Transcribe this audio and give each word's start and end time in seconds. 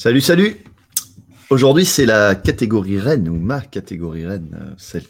Salut, 0.00 0.20
salut 0.20 0.56
Aujourd'hui, 1.50 1.84
c'est 1.84 2.06
la 2.06 2.36
catégorie 2.36 3.00
reine, 3.00 3.28
ou 3.28 3.34
ma 3.34 3.60
catégorie 3.60 4.24
reine, 4.24 4.48
euh, 4.54 4.72
celle 4.78 5.08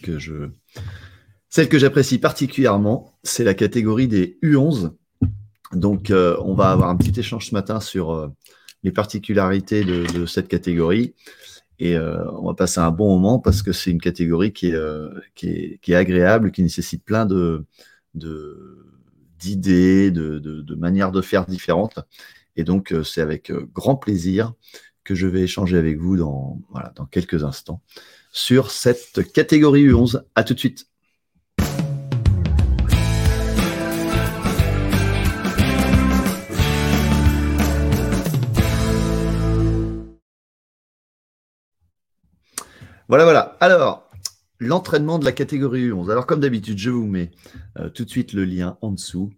que 1.69 1.79
j'apprécie 1.79 2.19
particulièrement, 2.19 3.13
c'est 3.23 3.45
la 3.45 3.53
catégorie 3.53 4.09
des 4.09 4.39
U11. 4.43 4.93
Donc, 5.75 6.11
euh, 6.11 6.39
on 6.43 6.55
va 6.55 6.71
avoir 6.71 6.89
un 6.89 6.97
petit 6.97 7.21
échange 7.21 7.51
ce 7.51 7.55
matin 7.55 7.81
sur 7.81 8.13
euh, 8.13 8.29
les 8.83 8.91
particularités 8.91 9.85
de, 9.85 10.25
cette 10.25 10.49
catégorie. 10.49 11.15
Et 11.79 11.99
on 11.99 12.47
va 12.47 12.55
passer 12.55 12.81
un 12.81 12.91
bon 12.91 13.11
moment 13.11 13.39
parce 13.39 13.63
que 13.63 13.73
c'est 13.73 13.91
une 13.91 14.01
catégorie 14.01 14.55
qui 14.55 14.73
est, 14.73 15.95
agréable, 15.95 16.51
qui 16.51 16.63
nécessite 16.63 17.05
plein 17.05 17.27
de, 17.27 17.67
d'idées, 19.39 20.11
de, 20.11 20.75
manières 20.77 21.13
de 21.13 21.21
faire 21.21 21.45
différentes. 21.45 21.99
Et 22.59 22.65
donc, 22.65 22.93
c'est 23.05 23.21
avec 23.21 23.53
grand 23.73 23.95
plaisir 23.95 24.53
que 25.05 25.15
je 25.15 25.29
vais 25.29 25.43
échanger 25.43 25.79
avec 25.79 25.97
vous 25.97 26.17
dans, 26.17 26.61
dans 26.97 27.07
quelques 27.07 27.45
instants 27.45 27.81
sur 28.33 28.73
cette 28.73 29.33
catégorie 29.33 29.87
U11. 29.87 30.25
À 30.35 30.43
tout 30.43 30.55
de 30.55 30.59
suite. 30.59 30.87
Voilà, 43.07 43.23
voilà. 43.23 43.57
Alors, 43.61 44.11
l'entraînement 44.59 45.21
de 45.21 45.25
la 45.25 45.33
catégorie 45.33 45.89
U11. 45.89 46.11
Alors, 46.11 46.27
comme 46.27 46.41
d'habitude, 46.41 46.77
je 46.79 46.91
vous 46.91 47.07
mets 47.07 47.31
euh, 47.79 47.89
tout 47.89 48.05
de 48.05 48.11
suite 48.11 48.33
le 48.33 48.45
lien 48.45 48.77
en 48.83 48.91
dessous. 48.91 49.31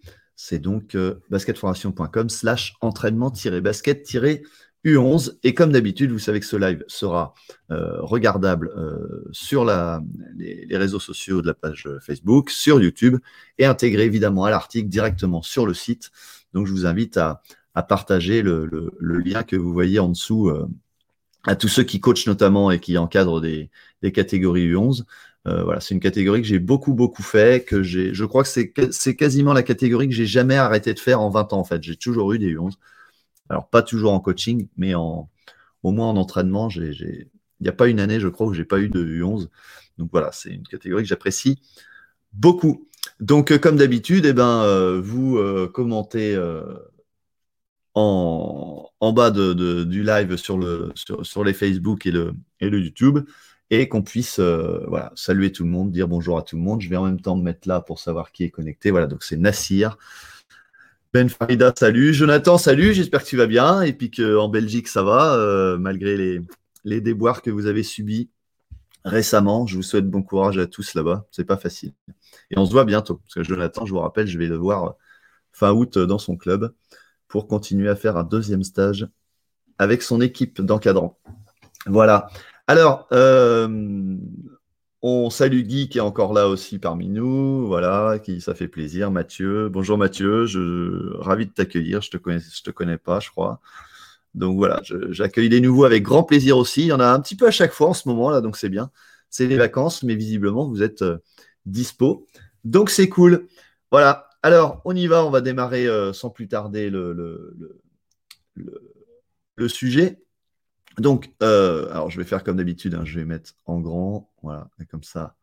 C'est 0.43 0.59
donc 0.59 0.95
euh, 0.95 1.17
basketformation.com 1.29 2.31
slash 2.31 2.75
entraînement-basket- 2.81 4.43
U11. 4.87 5.37
Et 5.43 5.53
comme 5.53 5.73
d'habitude, 5.73 6.11
vous 6.11 6.19
savez 6.19 6.41
que 6.41 6.47
ce 6.47 6.57
live 6.57 6.83
sera 6.89 7.35
euh, 7.71 8.01
regardable 8.01 8.73
euh, 8.75 9.29
sur 9.31 9.67
les, 9.67 10.67
réseaux 10.79 10.99
sociaux 10.99 11.43
de 11.43 11.47
la 11.49 11.53
page 11.53 11.87
Facebook, 12.01 12.49
sur 12.49 12.81
YouTube 12.81 13.19
et 13.59 13.67
intégré 13.67 14.05
évidemment 14.05 14.47
à 14.47 14.51
l'article 14.51 14.89
directement 14.89 15.43
sur 15.43 15.67
le 15.67 15.75
site. 15.75 16.11
Donc 16.55 16.67
je 16.67 16.73
vous 16.73 16.87
invite 16.87 17.19
à, 17.19 17.43
partager 17.87 18.41
le, 18.41 18.91
lien 18.99 19.43
que 19.43 19.57
vous 19.57 19.75
voyez 19.75 19.99
en 19.99 20.09
dessous 20.09 20.51
à 21.45 21.57
tous 21.57 21.69
ceux 21.69 21.83
qui 21.83 22.01
coachent 22.01 22.27
notamment 22.27 22.71
et 22.71 22.81
qui 22.81 22.97
encadrent 22.97 23.43
des, 23.43 23.69
des 24.01 24.13
catégories 24.13 24.73
U11. 24.73 25.05
Voilà, 25.45 25.81
c'est 25.81 25.95
une 25.95 26.01
catégorie 26.01 26.43
que 26.43 26.47
j'ai 26.47 26.59
beaucoup 26.59 26.95
beaucoup 26.95 27.23
fait, 27.23 27.65
que 27.65 27.83
j'ai, 27.83 28.15
je 28.15 28.25
crois 28.25 28.45
que 28.45 28.49
c'est, 28.49 29.17
quasiment 29.17 29.53
la 29.53 29.63
catégorie 29.63 30.09
que 30.09 30.15
j'ai 30.15 30.27
jamais 30.27 30.57
arrêté 30.57 30.95
de 30.95 30.99
faire 30.99 31.21
en 31.21 31.31
20 31.31 31.53
ans 31.53 31.59
en 31.59 31.65
fait. 31.65 31.83
J'ai 31.83 31.97
toujours 31.97 32.33
eu 32.33 32.39
des 32.39 32.55
U11. 32.55 32.75
Alors, 33.49 33.69
pas 33.69 33.83
toujours 33.83 34.13
en 34.13 34.21
coaching, 34.21 34.69
mais 34.77 34.95
en, 34.95 35.29
au 35.83 35.93
moins 35.93 36.09
en 36.09 36.17
entraînement. 36.17 36.69
Il 36.69 37.27
n'y 37.61 37.69
a 37.69 37.73
pas 37.73 37.89
une 37.89 38.01
année, 38.01 38.21
je 38.21 38.29
crois, 38.29 38.47
où 38.47 38.55
j'ai 38.55 38.65
pas 38.65 38.81
eu 38.81 38.89
de 38.89 39.05
U11. 39.05 39.49
Donc 39.99 40.11
voilà, 40.13 40.31
c'est 40.33 40.51
une 40.51 40.67
catégorie 40.67 41.03
que 41.03 41.09
j'apprécie 41.09 41.61
beaucoup. 42.33 42.89
Donc, 43.21 43.53
euh, 43.53 43.59
comme 43.59 43.77
d'habitude, 43.77 44.27
eh 44.27 44.33
ben, 44.33 44.63
euh, 44.63 45.01
vous 45.01 45.37
euh, 45.39 45.69
commentez 45.73 46.39
en, 47.95 49.13
bas 49.13 49.31
du 49.31 50.03
live 50.03 50.37
sur, 50.37 50.59
le, 50.59 50.93
sur, 50.95 51.45
les 51.45 51.53
Facebook 51.53 52.07
et 52.07 52.11
le, 52.11 52.35
et 52.61 52.71
le 52.71 52.81
YouTube 52.81 53.19
et 53.71 53.89
qu'on 53.89 54.03
puisse 54.03 54.41
voilà, 54.41 55.13
saluer 55.15 55.53
tout 55.53 55.65
le 55.65 55.71
monde, 55.71 55.93
dire 55.93 56.09
bonjour 56.09 56.39
à 56.39 56.43
tout 56.43 56.57
le 56.57 56.63
monde. 56.63 56.81
Je 56.81 56.89
vais 56.89 56.97
en 56.97 57.05
même 57.05 57.21
temps 57.21 57.37
me 57.37 57.43
mettre 57.43 57.69
là 57.69 57.81
pour 57.81 57.99
savoir 57.99 58.33
qui 58.33 58.45
est 58.45 58.51
connecté. 58.51 58.91
Voilà, 58.91 59.07
donc 59.07 59.23
c'est 59.23 59.37
Nassir. 59.37 59.97
Ben 61.13 61.29
Farida, 61.29 61.73
salut. 61.77 62.15
Jonathan, 62.15 62.57
salut. 62.57 62.95
J'espère 62.95 63.25
que 63.25 63.29
tu 63.29 63.37
vas 63.37 63.49
bien 63.49 63.83
et 63.83 63.93
puis 63.93 64.13
qu'en 64.13 64.49
Belgique, 64.49 64.87
ça 64.87 65.03
va, 65.03 65.35
euh, 65.35 65.77
malgré 65.77 66.17
les, 66.17 66.41
les, 66.85 67.01
déboires 67.01 67.43
que 67.43 67.51
vous 67.51 67.67
avez 67.67 67.83
subis 67.83 68.31
récemment. 69.05 69.67
Je 69.67 69.75
vous 69.75 69.83
souhaite 69.83 70.09
bon 70.09 70.23
courage 70.23 70.57
à 70.59 70.67
tous 70.67 70.95
là-bas. 70.95 71.27
C'est 71.33 71.45
pas 71.45 71.57
facile. 71.57 71.95
Et 72.53 72.59
on 72.59 72.65
se 72.65 72.71
voit 72.71 72.85
bientôt. 72.85 73.17
Parce 73.17 73.35
que 73.35 73.43
Jonathan, 73.43 73.87
je 73.87 73.93
vous 73.93 73.99
rappelle, 73.99 74.29
je 74.29 74.39
vais 74.39 74.47
le 74.47 74.57
voir 74.57 74.95
fin 75.51 75.73
août 75.73 75.99
dans 75.99 76.19
son 76.19 76.37
club 76.37 76.73
pour 77.27 77.49
continuer 77.49 77.89
à 77.89 77.97
faire 77.97 78.17
un 78.17 78.25
deuxième 78.25 78.63
stage 78.63 79.09
avec 79.79 80.03
son 80.03 80.21
équipe 80.21 80.61
d'encadrant. 80.61 81.19
Voilà. 81.87 82.29
Alors, 82.71 83.09
euh, 83.11 83.67
on 85.03 85.29
salue 85.29 85.63
Guy 85.63 85.89
qui 85.89 85.99
est 85.99 86.01
encore 86.01 86.33
là 86.33 86.47
aussi 86.47 86.79
parmi 86.79 87.09
nous, 87.09 87.67
voilà, 87.67 88.21
qui 88.21 88.41
ça 88.41 88.55
fait 88.55 88.69
plaisir. 88.69 89.11
Mathieu, 89.11 89.69
bonjour 89.69 89.99
Mathieu, 89.99 90.47
je 90.47 91.17
ravi 91.17 91.47
de 91.47 91.51
t'accueillir. 91.51 92.01
Je 92.01 92.11
te 92.11 92.17
connais, 92.17 92.39
je 92.39 92.63
te 92.63 92.71
connais 92.71 92.97
pas, 92.97 93.19
je 93.19 93.29
crois. 93.29 93.61
Donc 94.35 94.57
voilà, 94.57 94.81
j'accueille 94.85 95.49
les 95.49 95.61
nouveaux 95.61 95.83
avec 95.85 96.05
grand 96.05 96.23
plaisir 96.23 96.57
aussi. 96.59 96.83
Il 96.83 96.87
y 96.87 96.93
en 96.93 97.01
a 97.01 97.09
un 97.09 97.19
petit 97.19 97.35
peu 97.35 97.49
à 97.49 97.51
chaque 97.51 97.73
fois 97.73 97.89
en 97.89 97.93
ce 97.93 98.09
moment 98.09 98.31
là, 98.31 98.41
donc 98.41 98.57
c'est 98.57 98.69
bien. 98.69 98.93
C'est 99.31 99.49
les 99.49 99.57
vacances, 99.57 100.05
mais 100.05 100.15
visiblement 100.15 100.69
vous 100.69 100.85
êtes 100.85 101.03
euh, 101.03 101.19
dispo, 101.67 102.29
donc 102.63 102.91
c'est 102.91 103.09
cool. 103.09 103.49
Voilà. 103.91 104.29
Alors 104.45 104.81
on 104.85 104.95
y 104.95 105.09
va, 105.09 105.25
on 105.27 105.31
va 105.31 105.41
démarrer 105.41 105.89
euh, 105.89 106.13
sans 106.13 106.31
plus 106.31 106.47
tarder 106.47 106.89
le, 106.89 107.13
le 109.57 109.69
sujet. 109.69 110.21
Donc, 110.99 111.33
euh, 111.43 111.89
alors 111.91 112.11
je 112.11 112.19
vais 112.19 112.25
faire 112.25 112.45
comme 112.45 112.57
d'habitude, 112.57 112.95
hein, 112.95 113.05
je 113.05 113.19
vais 113.19 113.25
mettre 113.25 113.53
en 113.65 113.81
grand, 113.81 114.31
voilà, 114.43 114.69
comme 114.91 115.03
ça, 115.03 115.37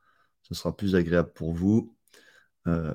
ce 0.43 0.53
sera 0.53 0.75
plus 0.75 0.95
agréable 0.95 1.31
pour 1.33 1.53
vous. 1.53 1.95
Euh, 2.67 2.93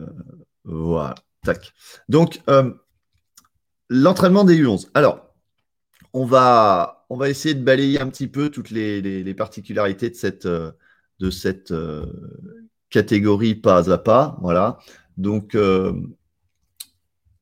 voilà, 0.65 1.15
tac. 1.43 1.73
Donc, 2.09 2.41
euh, 2.49 2.73
l'entraînement 3.89 4.45
des 4.45 4.63
U11. 4.63 4.89
Alors, 4.95 5.35
on 6.13 6.27
va, 6.27 7.07
essayer 7.27 7.55
de 7.55 7.63
balayer 7.63 8.01
un 8.01 8.09
petit 8.09 8.29
peu 8.29 8.51
toutes 8.51 8.71
les, 8.71 9.35
particularités 9.35 10.11
de 10.11 10.15
cette, 10.15 10.47
de 10.47 11.31
cette 11.31 11.73
catégorie 12.91 13.55
pas 13.55 13.91
à 13.91 13.99
pas. 13.99 14.37
Voilà. 14.43 14.79
Donc, 15.17 15.57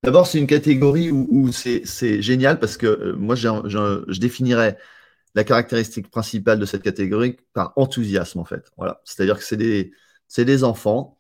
d'abord, 0.05 0.27
c'est 0.29 0.39
une 0.39 0.47
catégorie 0.47 1.11
où, 1.11 1.51
c'est 1.53 2.23
génial 2.23 2.61
parce 2.61 2.77
que 2.77 3.13
moi, 3.13 3.35
je 3.35 4.21
définirais 4.21 4.79
la 5.35 5.45
caractéristique 5.45 6.11
principale 6.11 6.59
de 6.59 6.67
cette 6.67 6.83
catégorie 6.83 7.37
par 7.53 7.73
enthousiasme, 7.77 8.39
en 8.41 8.45
fait. 8.45 8.71
Voilà. 8.77 9.01
C'est-à-dire 9.05 9.39
que 9.39 9.45
c'est 9.45 9.57
des, 9.57 9.93
des, 10.37 10.65
enfants 10.65 11.17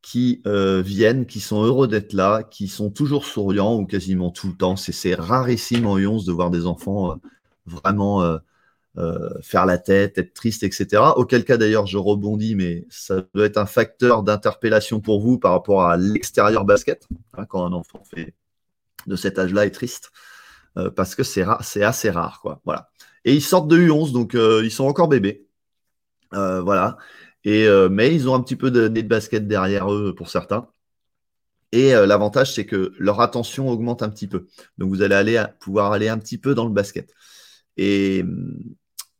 qui 0.00 0.42
euh, 0.46 0.80
viennent, 0.80 1.26
qui 1.26 1.40
sont 1.40 1.62
heureux 1.62 1.88
d'être 1.88 2.12
là, 2.12 2.44
qui 2.44 2.68
sont 2.68 2.90
toujours 2.90 3.24
souriants 3.24 3.76
ou 3.76 3.86
quasiment 3.86 4.30
tout 4.30 4.48
le 4.48 4.54
temps. 4.54 4.76
C'est 4.76 5.14
rarissime 5.14 5.86
en 5.86 5.98
U11 5.98 6.26
de 6.26 6.32
voir 6.32 6.50
des 6.50 6.66
enfants 6.66 7.12
euh, 7.12 7.14
vraiment 7.66 8.22
euh, 8.96 9.30
faire 9.42 9.66
la 9.66 9.78
tête, 9.78 10.18
être 10.18 10.34
triste, 10.34 10.62
etc. 10.62 11.02
Auquel 11.16 11.44
cas, 11.44 11.56
d'ailleurs, 11.56 11.86
je 11.86 11.98
rebondis, 11.98 12.54
mais 12.54 12.86
ça 12.90 13.22
doit 13.34 13.46
être 13.46 13.58
un 13.58 13.66
facteur 13.66 14.22
d'interpellation 14.22 15.00
pour 15.00 15.20
vous 15.20 15.38
par 15.38 15.52
rapport 15.52 15.82
à 15.82 15.96
l'extérieur 15.96 16.64
basket, 16.64 17.08
hein, 17.36 17.44
quand 17.46 17.64
un 17.64 17.72
enfant 17.72 18.02
fait 18.04 18.34
de 19.06 19.16
cet 19.16 19.38
âge-là 19.38 19.66
est 19.66 19.70
triste, 19.70 20.10
parce 20.94 21.14
que 21.14 21.22
c'est 21.22 21.42
assez 21.82 22.10
rare. 22.10 22.40
Quoi. 22.40 22.60
Voilà. 22.64 22.90
Et 23.24 23.34
ils 23.34 23.42
sortent 23.42 23.68
de 23.68 23.78
U11, 23.78 24.12
donc 24.12 24.34
euh, 24.34 24.62
ils 24.64 24.70
sont 24.70 24.84
encore 24.84 25.08
bébés. 25.08 25.46
Euh, 26.34 26.60
voilà. 26.62 26.98
Et, 27.44 27.66
euh, 27.66 27.88
mais 27.88 28.14
ils 28.14 28.28
ont 28.28 28.34
un 28.34 28.42
petit 28.42 28.56
peu 28.56 28.70
de 28.70 28.88
nez 28.88 29.02
de 29.02 29.08
basket 29.08 29.46
derrière 29.48 29.92
eux 29.92 30.14
pour 30.14 30.30
certains. 30.30 30.68
Et 31.72 31.92
l'avantage, 31.92 32.54
c'est 32.54 32.64
que 32.64 32.92
leur 32.98 33.20
attention 33.20 33.68
augmente 33.68 34.02
un 34.02 34.08
petit 34.08 34.26
peu. 34.26 34.46
Donc 34.78 34.88
vous 34.88 35.02
allez 35.02 35.44
pouvoir 35.60 35.92
aller 35.92 36.08
un 36.08 36.18
petit 36.18 36.38
peu 36.38 36.54
dans 36.54 36.64
le 36.64 36.72
basket. 36.72 37.12
Et 37.76 38.22
hum, 38.22 38.76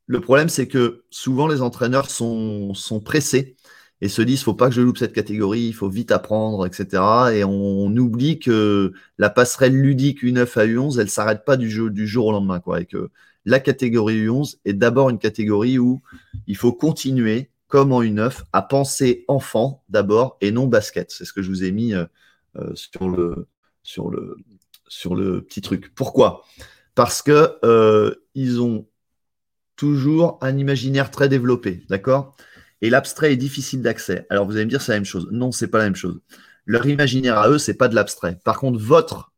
le 0.08 0.20
problème, 0.20 0.48
c'est 0.48 0.66
que 0.68 1.04
souvent 1.10 1.46
les 1.48 1.62
entraîneurs 1.62 2.10
sont, 2.10 2.72
pressés 3.04 3.56
et 4.00 4.08
se 4.08 4.22
disent, 4.22 4.42
faut 4.42 4.54
pas 4.54 4.68
que 4.68 4.74
je 4.74 4.80
loupe 4.80 4.98
cette 4.98 5.12
catégorie, 5.12 5.62
il 5.62 5.74
faut 5.74 5.90
vite 5.90 6.12
apprendre, 6.12 6.66
etc. 6.66 7.02
Et 7.34 7.44
on, 7.44 7.88
oublie 7.96 8.38
que 8.38 8.92
la 9.18 9.30
passerelle 9.30 9.74
ludique 9.74 10.22
U9 10.24 10.58
à 10.58 10.66
U11, 10.66 11.00
elle 11.00 11.10
s'arrête 11.10 11.44
pas 11.44 11.58
du, 11.58 11.68
du 11.90 12.06
jour 12.06 12.26
au 12.26 12.32
lendemain. 12.32 12.60
Et 12.78 12.86
que 12.86 13.10
la 13.48 13.60
catégorie 13.60 14.26
U11 14.26 14.58
est 14.66 14.74
d'abord 14.74 15.08
une 15.08 15.18
catégorie 15.18 15.78
où 15.78 16.02
il 16.46 16.54
faut 16.54 16.74
continuer, 16.74 17.50
comme 17.66 17.92
en 17.92 18.02
U9, 18.02 18.42
à 18.52 18.60
penser 18.60 19.24
enfant 19.26 19.82
d'abord 19.88 20.36
et 20.42 20.50
non 20.50 20.66
basket. 20.66 21.10
C'est 21.10 21.24
ce 21.24 21.32
que 21.32 21.40
je 21.40 21.48
vous 21.48 21.64
ai 21.64 21.72
mis 21.72 21.94
euh, 21.94 22.04
euh, 22.56 22.74
sur, 22.74 23.08
le, 23.08 23.48
sur, 23.82 24.10
le, 24.10 24.36
sur 24.86 25.14
le 25.14 25.40
petit 25.40 25.62
truc. 25.62 25.94
Pourquoi? 25.94 26.44
Parce 26.94 27.22
que 27.22 27.56
euh, 27.64 28.14
ils 28.34 28.60
ont 28.60 28.86
toujours 29.76 30.36
un 30.42 30.58
imaginaire 30.58 31.10
très 31.10 31.30
développé, 31.30 31.84
d'accord? 31.88 32.36
Et 32.82 32.90
l'abstrait 32.90 33.32
est 33.32 33.36
difficile 33.36 33.80
d'accès. 33.80 34.26
Alors 34.28 34.44
vous 34.44 34.56
allez 34.56 34.66
me 34.66 34.70
dire 34.70 34.82
c'est 34.82 34.92
la 34.92 34.98
même 34.98 35.06
chose. 35.06 35.26
Non, 35.30 35.52
c'est 35.52 35.68
pas 35.68 35.78
la 35.78 35.84
même 35.84 35.96
chose. 35.96 36.20
Leur 36.66 36.84
imaginaire 36.84 37.38
à 37.38 37.48
eux, 37.48 37.56
c'est 37.56 37.78
pas 37.78 37.88
de 37.88 37.94
l'abstrait. 37.94 38.38
Par 38.44 38.58
contre, 38.58 38.78
votre, 38.78 39.32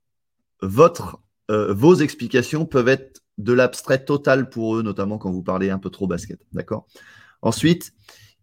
votre, 0.62 1.20
vos 1.48 1.94
explications 1.94 2.64
peuvent 2.64 2.88
être 2.88 3.09
de 3.42 3.52
l'abstrait 3.52 4.04
total 4.04 4.48
pour 4.48 4.76
eux, 4.76 4.82
notamment 4.82 5.18
quand 5.18 5.30
vous 5.30 5.42
parlez 5.42 5.70
un 5.70 5.78
peu 5.78 5.90
trop 5.90 6.06
basket. 6.06 6.40
D'accord? 6.52 6.86
Ensuite, 7.42 7.92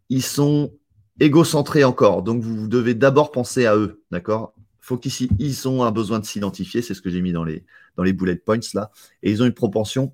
ils 0.09 0.23
sont 0.23 0.73
égocentrés 1.19 1.83
encore. 1.83 2.23
Donc, 2.23 2.41
vous 2.41 2.67
devez 2.67 2.93
d'abord 2.93 3.31
penser 3.31 3.65
à 3.65 3.75
eux. 3.75 4.01
D'accord? 4.11 4.53
Faut 4.79 4.97
qu'ils 4.97 5.29
ils 5.39 5.67
ont 5.67 5.83
un 5.83 5.91
besoin 5.91 6.19
de 6.19 6.25
s'identifier. 6.25 6.81
C'est 6.81 6.93
ce 6.93 7.01
que 7.01 7.09
j'ai 7.09 7.21
mis 7.21 7.31
dans 7.31 7.43
les, 7.43 7.65
dans 7.95 8.03
les 8.03 8.13
bullet 8.13 8.35
points 8.35 8.59
là. 8.73 8.91
Et 9.23 9.31
ils 9.31 9.41
ont 9.41 9.45
une 9.45 9.53
propension 9.53 10.13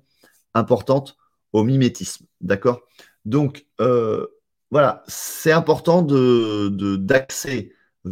importante 0.54 1.16
au 1.52 1.64
mimétisme. 1.64 2.26
D'accord? 2.40 2.82
Donc, 3.24 3.66
euh, 3.80 4.26
voilà, 4.70 5.04
c'est 5.06 5.52
important 5.52 6.02
d'axer 6.02 7.72
de, 8.04 8.10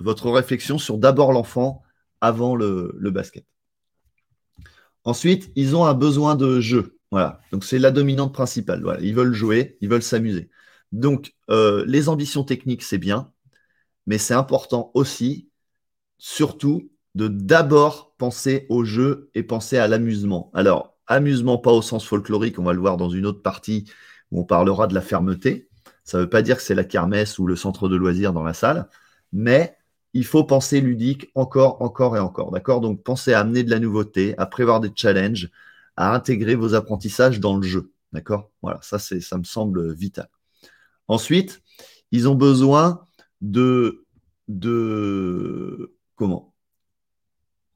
votre 0.00 0.30
réflexion 0.30 0.78
sur 0.78 0.98
d'abord 0.98 1.32
l'enfant 1.32 1.82
avant 2.20 2.56
le, 2.56 3.10
basket. 3.10 3.44
Ensuite, 5.04 5.50
ils 5.56 5.76
ont 5.76 5.84
un 5.84 5.94
besoin 5.94 6.36
de 6.36 6.60
jeu. 6.60 6.98
Voilà, 7.10 7.40
donc 7.52 7.64
c'est 7.64 7.78
la 7.78 7.90
dominante 7.90 8.32
principale. 8.32 8.82
Ils 9.02 9.14
veulent 9.14 9.34
jouer, 9.34 9.76
ils 9.80 9.88
veulent 9.88 10.02
s'amuser. 10.02 10.48
Donc, 10.92 11.34
euh, 11.50 11.84
les 11.86 12.08
ambitions 12.08 12.44
techniques, 12.44 12.82
c'est 12.82 12.98
bien, 12.98 13.32
mais 14.06 14.18
c'est 14.18 14.34
important 14.34 14.90
aussi, 14.94 15.50
surtout, 16.18 16.90
de 17.14 17.28
d'abord 17.28 18.14
penser 18.16 18.66
au 18.70 18.84
jeu 18.84 19.30
et 19.34 19.42
penser 19.42 19.78
à 19.78 19.88
l'amusement. 19.88 20.50
Alors, 20.54 20.96
amusement 21.06 21.58
pas 21.58 21.72
au 21.72 21.82
sens 21.82 22.06
folklorique, 22.06 22.58
on 22.58 22.64
va 22.64 22.72
le 22.72 22.80
voir 22.80 22.96
dans 22.96 23.10
une 23.10 23.26
autre 23.26 23.42
partie 23.42 23.90
où 24.30 24.40
on 24.40 24.44
parlera 24.44 24.86
de 24.86 24.94
la 24.94 25.02
fermeté. 25.02 25.68
Ça 26.04 26.18
ne 26.18 26.22
veut 26.22 26.30
pas 26.30 26.42
dire 26.42 26.56
que 26.56 26.62
c'est 26.62 26.74
la 26.74 26.84
kermesse 26.84 27.38
ou 27.38 27.46
le 27.46 27.56
centre 27.56 27.88
de 27.88 27.96
loisirs 27.96 28.32
dans 28.32 28.42
la 28.44 28.54
salle, 28.54 28.88
mais 29.32 29.76
il 30.14 30.24
faut 30.24 30.44
penser 30.44 30.80
ludique 30.80 31.30
encore, 31.34 31.82
encore 31.82 32.16
et 32.16 32.20
encore. 32.20 32.50
D'accord? 32.50 32.80
Donc, 32.80 33.02
pensez 33.02 33.32
à 33.32 33.40
amener 33.40 33.64
de 33.64 33.70
la 33.70 33.78
nouveauté, 33.78 34.34
à 34.38 34.46
prévoir 34.46 34.80
des 34.80 34.90
challenges, 34.94 35.50
à 35.96 36.14
intégrer 36.14 36.54
vos 36.54 36.74
apprentissages 36.74 37.40
dans 37.40 37.56
le 37.56 37.62
jeu. 37.62 37.92
D'accord? 38.12 38.50
Voilà, 38.62 38.78
ça, 38.82 38.98
ça 38.98 39.38
me 39.38 39.44
semble 39.44 39.92
vital. 39.94 40.28
Ensuite, 41.08 41.62
ils 42.10 42.28
ont 42.28 42.34
besoin 42.34 43.04
de, 43.40 44.04
de 44.48 45.94
comment? 46.16 46.54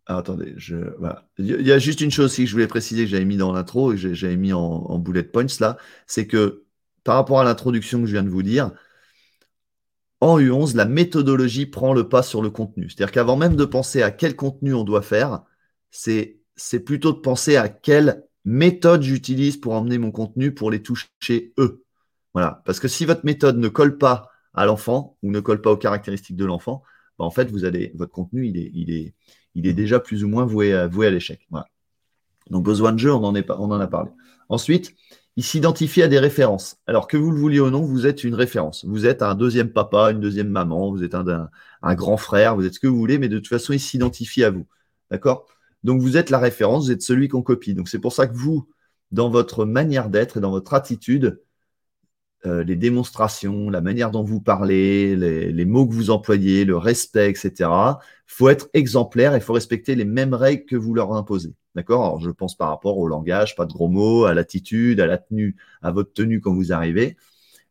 Ah, 0.07 0.19
Attendez, 0.19 0.55
je, 0.57 0.77
il 1.39 1.67
y 1.67 1.73
a 1.73 1.79
juste 1.81 2.01
une 2.01 2.13
chose 2.13 2.37
que 2.37 2.47
je 2.47 2.53
voulais 2.53 2.69
préciser 2.69 3.05
que 3.05 3.11
j'avais 3.11 3.25
mis 3.25 3.37
dans 3.37 3.53
l'intro 3.53 3.93
et 3.93 3.97
que 3.97 4.15
j'avais 4.15 4.37
mis 4.37 4.53
en, 4.53 4.61
en 4.61 4.99
bullet 5.01 5.25
points 5.25 5.47
là, 5.59 5.79
c'est 6.07 6.29
que 6.29 6.65
par 7.03 7.17
rapport 7.17 7.41
à 7.41 7.45
l'introduction 7.45 8.01
que 8.01 8.07
je 8.07 8.13
viens 8.13 8.23
de 8.23 8.29
vous 8.29 8.43
dire, 8.45 8.71
en 10.21 10.39
U11, 10.39 10.77
la 10.77 10.85
méthodologie 10.85 11.67
prend 11.67 11.93
le 11.93 12.09
pas 12.09 12.23
sur 12.23 12.43
le 12.43 12.51
contenu. 12.51 12.89
C'est-à-dire 12.89 13.13
qu'avant 13.13 13.37
même 13.37 13.57
de 13.57 13.65
penser 13.65 14.03
à 14.03 14.11
quel 14.11 14.35
contenu 14.37 14.75
on 14.75 14.85
doit 14.85 15.03
faire, 15.03 15.43
c'est 15.91 16.41
plutôt 16.85 17.13
de 17.13 17.19
penser 17.19 17.57
à 17.57 17.69
quelle 17.69 18.25
méthode 18.45 19.03
j'utilise 19.03 19.57
pour 19.57 19.75
emmener 19.75 19.99
mon 19.99 20.11
contenu 20.11 20.55
pour 20.55 20.71
les 20.71 20.83
toucher 20.83 21.53
eux. 21.59 21.85
Voilà. 22.33 22.63
Parce 22.65 22.81
que 22.81 22.89
si 22.89 23.05
votre 23.05 23.25
méthode 23.25 23.59
ne 23.59 23.69
colle 23.69 23.99
pas 23.99 24.31
à 24.55 24.65
l'enfant 24.67 25.19
ou 25.23 25.31
ne 25.31 25.41
colle 25.41 25.61
pas 25.61 25.73
aux 25.73 25.77
caractéristiques 25.77 26.37
de 26.37 26.45
l'enfant, 26.45 26.83
bah, 27.19 27.25
en 27.25 27.31
fait, 27.31 27.51
votre 27.51 28.13
contenu, 28.13 28.47
il 28.47 28.91
est, 28.91 29.73
déjà 29.73 30.01
plus 30.01 30.25
ou 30.25 30.29
moins 30.29 30.45
voué 30.45 30.73
à, 30.75 30.89
l'échec. 31.11 31.47
Voilà. 31.51 31.67
Donc, 32.51 32.65
besoin 32.65 32.93
de 32.93 32.99
jeu, 32.99 33.13
on 33.13 33.25
en 33.25 33.81
a 33.81 33.87
parlé. 33.87 34.11
Ensuite, 34.49 34.95
il 35.37 35.45
s'identifie 35.45 36.03
à 36.03 36.09
des 36.09 36.19
références. 36.19 36.79
Alors 36.87 37.07
que 37.09 37.17
vous 37.17 37.31
le 37.31 37.39
vouliez 37.39 37.61
ou 37.61 37.71
non, 37.71 37.83
vous 37.83 38.07
êtes 38.07 38.25
une 38.25 38.35
référence. 38.35 38.85
Vous 38.87 39.07
êtes 39.07 39.23
un 39.23 39.35
deuxième 39.35 39.71
papa, 39.71 40.11
une 40.11 40.21
deuxième 40.21 40.49
maman, 40.49 40.91
vous 40.91 41.05
êtes 41.05 41.15
un, 41.15 41.51
grand 41.95 42.17
frère, 42.17 42.57
vous 42.57 42.65
êtes 42.65 42.75
ce 42.75 42.81
que 42.81 42.87
vous 42.87 42.97
voulez, 42.97 43.19
mais 43.19 43.29
de 43.29 43.39
toute 43.39 43.49
façon, 43.49 43.73
il 43.75 43.81
s'identifie 43.81 44.45
à 44.45 44.51
vous. 44.51 44.67
D'accord? 45.11 45.47
Donc 45.85 46.01
vous 46.01 46.17
êtes 46.17 46.31
la 46.31 46.39
référence, 46.39 46.87
vous 46.87 46.93
êtes 46.93 47.03
celui 47.03 47.29
qu'on 47.29 47.43
copie. 47.43 47.75
Donc 47.75 47.89
c'est 47.89 47.99
pour 47.99 48.13
ça 48.13 48.27
que 48.27 48.35
vous, 48.35 48.69
dans 49.13 49.31
votre 49.31 49.65
manière 49.65 50.09
d'être 50.11 50.39
et 50.39 50.41
dans 50.41 50.51
votre 50.51 50.75
attitude, 50.75 51.41
euh, 52.45 52.63
les 52.65 52.77
démonstrations, 52.77 53.71
la 53.71 53.81
manière 53.81 54.11
dont 54.11 54.23
vous 54.23 54.41
parlez, 54.41 55.17
les, 55.17 55.65
mots 55.65 55.87
que 55.87 55.95
vous 55.95 56.11
employez, 56.11 56.65
le 56.65 56.77
respect, 56.77 57.31
etc. 57.31 57.71
Faut 58.27 58.49
être 58.49 58.69
exemplaire 58.75 59.35
et 59.35 59.39
il 59.39 59.43
faut 59.43 59.55
respecter 59.55 59.95
les 59.95 60.05
mêmes 60.05 60.35
règles 60.35 60.65
que 60.67 60.77
vous 60.77 60.95
leur 60.95 61.15
imposez. 61.15 61.55
D'accord? 61.75 62.05
Alors, 62.05 62.21
je 62.21 62.31
pense 62.31 62.57
par 62.57 62.69
rapport 62.69 62.99
au 62.99 63.09
langage, 63.09 63.57
pas 63.57 63.65
de 63.67 63.73
gros 63.73 63.89
mots, 63.89 64.25
à 64.27 64.35
l'attitude, 64.35 65.01
à 65.01 65.07
la 65.07 65.19
tenue, 65.19 65.57
à 65.83 65.91
votre 65.93 66.13
tenue 66.13 66.41
quand 66.41 66.55
vous 66.55 66.73
arrivez. 66.73 67.17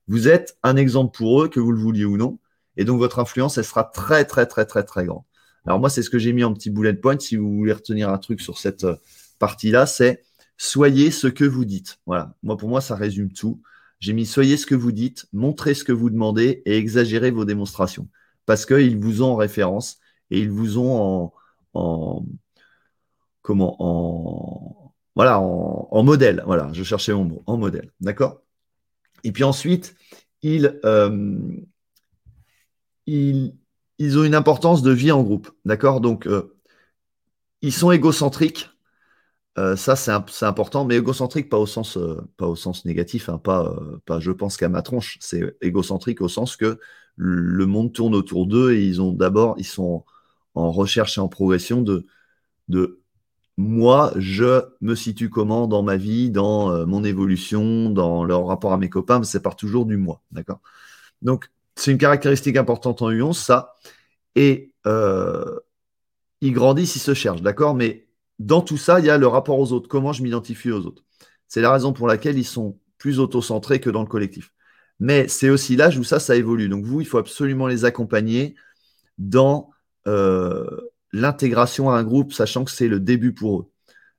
Vous 0.08 0.28
êtes 0.28 0.58
un 0.64 0.76
exemple 0.76 1.18
pour 1.18 1.44
eux, 1.44 1.48
que 1.48 1.60
vous 1.60 1.72
le 1.72 1.80
vouliez 1.80 2.06
ou 2.06 2.18
non. 2.18 2.40
Et 2.78 2.86
donc, 2.86 3.00
votre 3.00 3.20
influence, 3.20 3.58
elle 3.58 3.66
sera 3.66 3.84
très, 3.84 4.26
très, 4.26 4.46
très, 4.46 4.66
très, 4.66 4.84
très 4.84 5.06
grande. 5.06 5.24
Alors, 5.66 5.80
moi, 5.80 5.90
c'est 5.90 6.04
ce 6.04 6.10
que 6.10 6.20
j'ai 6.20 6.34
mis 6.34 6.44
en 6.44 6.54
petit 6.54 6.70
bullet 6.70 6.94
point. 6.94 7.18
Si 7.20 7.38
vous 7.38 7.56
voulez 7.56 7.74
retenir 7.74 8.10
un 8.10 8.18
truc 8.18 8.42
sur 8.42 8.58
cette 8.58 8.84
euh, 8.84 8.96
partie-là, 9.40 9.86
c'est 9.86 10.24
soyez 10.58 11.12
ce 11.12 11.28
que 11.28 11.46
vous 11.46 11.66
dites. 11.66 12.00
Voilà. 12.06 12.36
Moi, 12.44 12.58
pour 12.58 12.70
moi, 12.70 12.82
ça 12.82 12.96
résume 12.96 13.32
tout. 13.32 13.62
J'ai 14.06 14.14
mis 14.14 14.28
soyez 14.28 14.56
ce 14.56 14.68
que 14.68 14.76
vous 14.76 14.92
dites, 14.92 15.26
montrez 15.34 15.74
ce 15.74 15.84
que 15.84 15.92
vous 15.92 16.12
demandez 16.12 16.62
et 16.68 16.78
exagérez 16.78 17.32
vos 17.32 17.44
démonstrations. 17.44 18.08
Parce 18.46 18.68
qu'ils 18.68 19.00
vous 19.00 19.24
ont 19.24 19.32
en 19.32 19.36
référence 19.36 19.98
et 20.30 20.40
ils 20.42 20.52
vous 20.52 20.78
ont 20.78 21.32
en, 21.74 22.24
comment 23.42 23.76
en 23.80 24.94
voilà 25.16 25.40
en, 25.40 26.04
modèle. 26.04 26.44
Voilà, 26.46 26.70
je 26.72 26.84
cherchais 26.84 27.14
mon 27.14 27.24
mot, 27.24 27.44
en 27.48 27.58
modèle. 27.58 27.90
D'accord? 28.00 28.44
Et 29.24 29.32
puis 29.32 29.44
ensuite, 29.44 29.96
ils, 30.44 30.80
euh, 30.86 31.40
ils, 33.08 33.54
ont 34.20 34.24
une 34.24 34.36
importance 34.36 34.84
de 34.84 34.92
vie 34.92 35.12
en 35.12 35.24
groupe. 35.24 35.50
D'accord? 35.66 36.00
Donc, 36.00 36.28
euh, 36.28 36.56
ils 37.64 37.74
sont 37.74 37.90
égocentriques 37.90 38.70
euh, 39.58 39.76
ça, 39.78 39.96
c'est 39.96 40.12
important, 40.46 40.84
mais 40.84 40.98
égocentrique, 40.98 41.50
pas 41.50 41.58
au 41.58 41.66
sens, 41.66 41.98
euh, 41.98 42.22
pas 42.38 42.48
au 42.48 42.56
sens 42.58 42.84
négatif, 42.84 43.30
hein, 43.30 43.38
pas, 43.38 43.66
euh, 43.68 43.98
pas 44.06 44.20
je 44.20 44.32
pense 44.32 44.58
qu'à 44.58 44.68
ma 44.68 44.82
tronche. 44.82 45.18
C'est 45.22 45.56
égocentrique 45.62 46.22
au 46.22 46.28
sens 46.28 46.58
que 46.58 46.80
le 47.16 47.66
monde 47.66 47.94
tourne 47.94 48.16
autour 48.16 48.48
d'eux 48.48 48.74
et 48.74 48.86
ils 48.86 49.02
ont 49.02 49.14
d'abord, 49.14 49.56
ils 49.58 49.66
sont 49.66 50.04
en 50.56 50.72
recherche 50.72 51.18
et 51.18 51.22
en 51.22 51.30
progression 51.30 51.82
de, 51.82 52.06
de 52.70 53.00
moi, 53.58 54.14
je 54.18 54.64
me 54.82 54.96
situe 54.96 55.30
comment 55.30 55.68
dans 55.68 55.84
ma 55.84 55.98
vie, 55.98 56.32
dans 56.32 56.86
mon 56.88 57.04
évolution, 57.06 57.90
dans 57.90 58.26
leur 58.26 58.48
rapport 58.48 58.74
à 58.74 58.78
mes 58.78 58.90
copains, 58.90 59.20
mais 59.20 59.26
c'est 59.26 59.42
part 59.42 59.56
toujours 59.56 59.86
du 59.86 59.98
moi. 59.98 60.22
D'accord? 60.32 60.62
Donc, 61.22 61.52
c'est 61.76 61.92
une 61.92 61.98
caractéristique 61.98 62.58
importante 62.58 63.02
en 63.02 63.12
U11, 63.12 63.34
ça. 63.34 63.76
Et 64.36 64.74
ils 66.42 66.54
grandissent, 66.54 66.96
ils 66.98 67.00
se 67.00 67.14
cherchent, 67.14 67.42
d'accord? 67.42 67.76
Mais 67.76 68.05
dans 68.40 68.62
tout 68.62 68.78
ça, 68.78 69.00
il 69.00 69.06
y 69.06 69.10
a 69.10 69.18
le 69.18 69.28
rapport 69.28 69.60
aux 69.60 69.72
autres, 69.72 69.88
comment 69.88 70.14
je 70.14 70.24
m'identifie 70.24 70.72
aux 70.72 70.86
autres. 70.86 71.04
C'est 71.48 71.62
la 71.62 71.72
raison 71.72 71.94
pour 71.94 72.08
laquelle 72.08 72.38
ils 72.38 72.46
sont 72.46 72.78
plus 72.98 73.20
autocentrés 73.20 73.80
que 73.80 73.90
dans 73.90 74.02
le 74.02 74.08
collectif. 74.08 74.52
Mais 75.00 75.28
c'est 75.28 75.50
aussi 75.50 75.76
l'âge 75.76 75.98
où 75.98 76.04
ça, 76.04 76.20
ça 76.20 76.36
évolue. 76.36 76.70
Donc 76.70 76.86
vous, 76.86 77.02
il 77.02 77.08
faut 77.08 77.18
absolument 77.18 77.68
les 77.68 77.86
accompagner 77.86 78.56
dans 79.18 79.70
euh, 80.08 80.66
l'intégration 81.12 81.90
à 81.90 81.98
un 81.98 82.04
groupe, 82.04 82.34
sachant 82.34 82.66
que 82.66 82.72
c'est 82.72 82.88
le 82.88 83.00
début 83.00 83.34
pour 83.34 83.60
eux. 83.60 83.72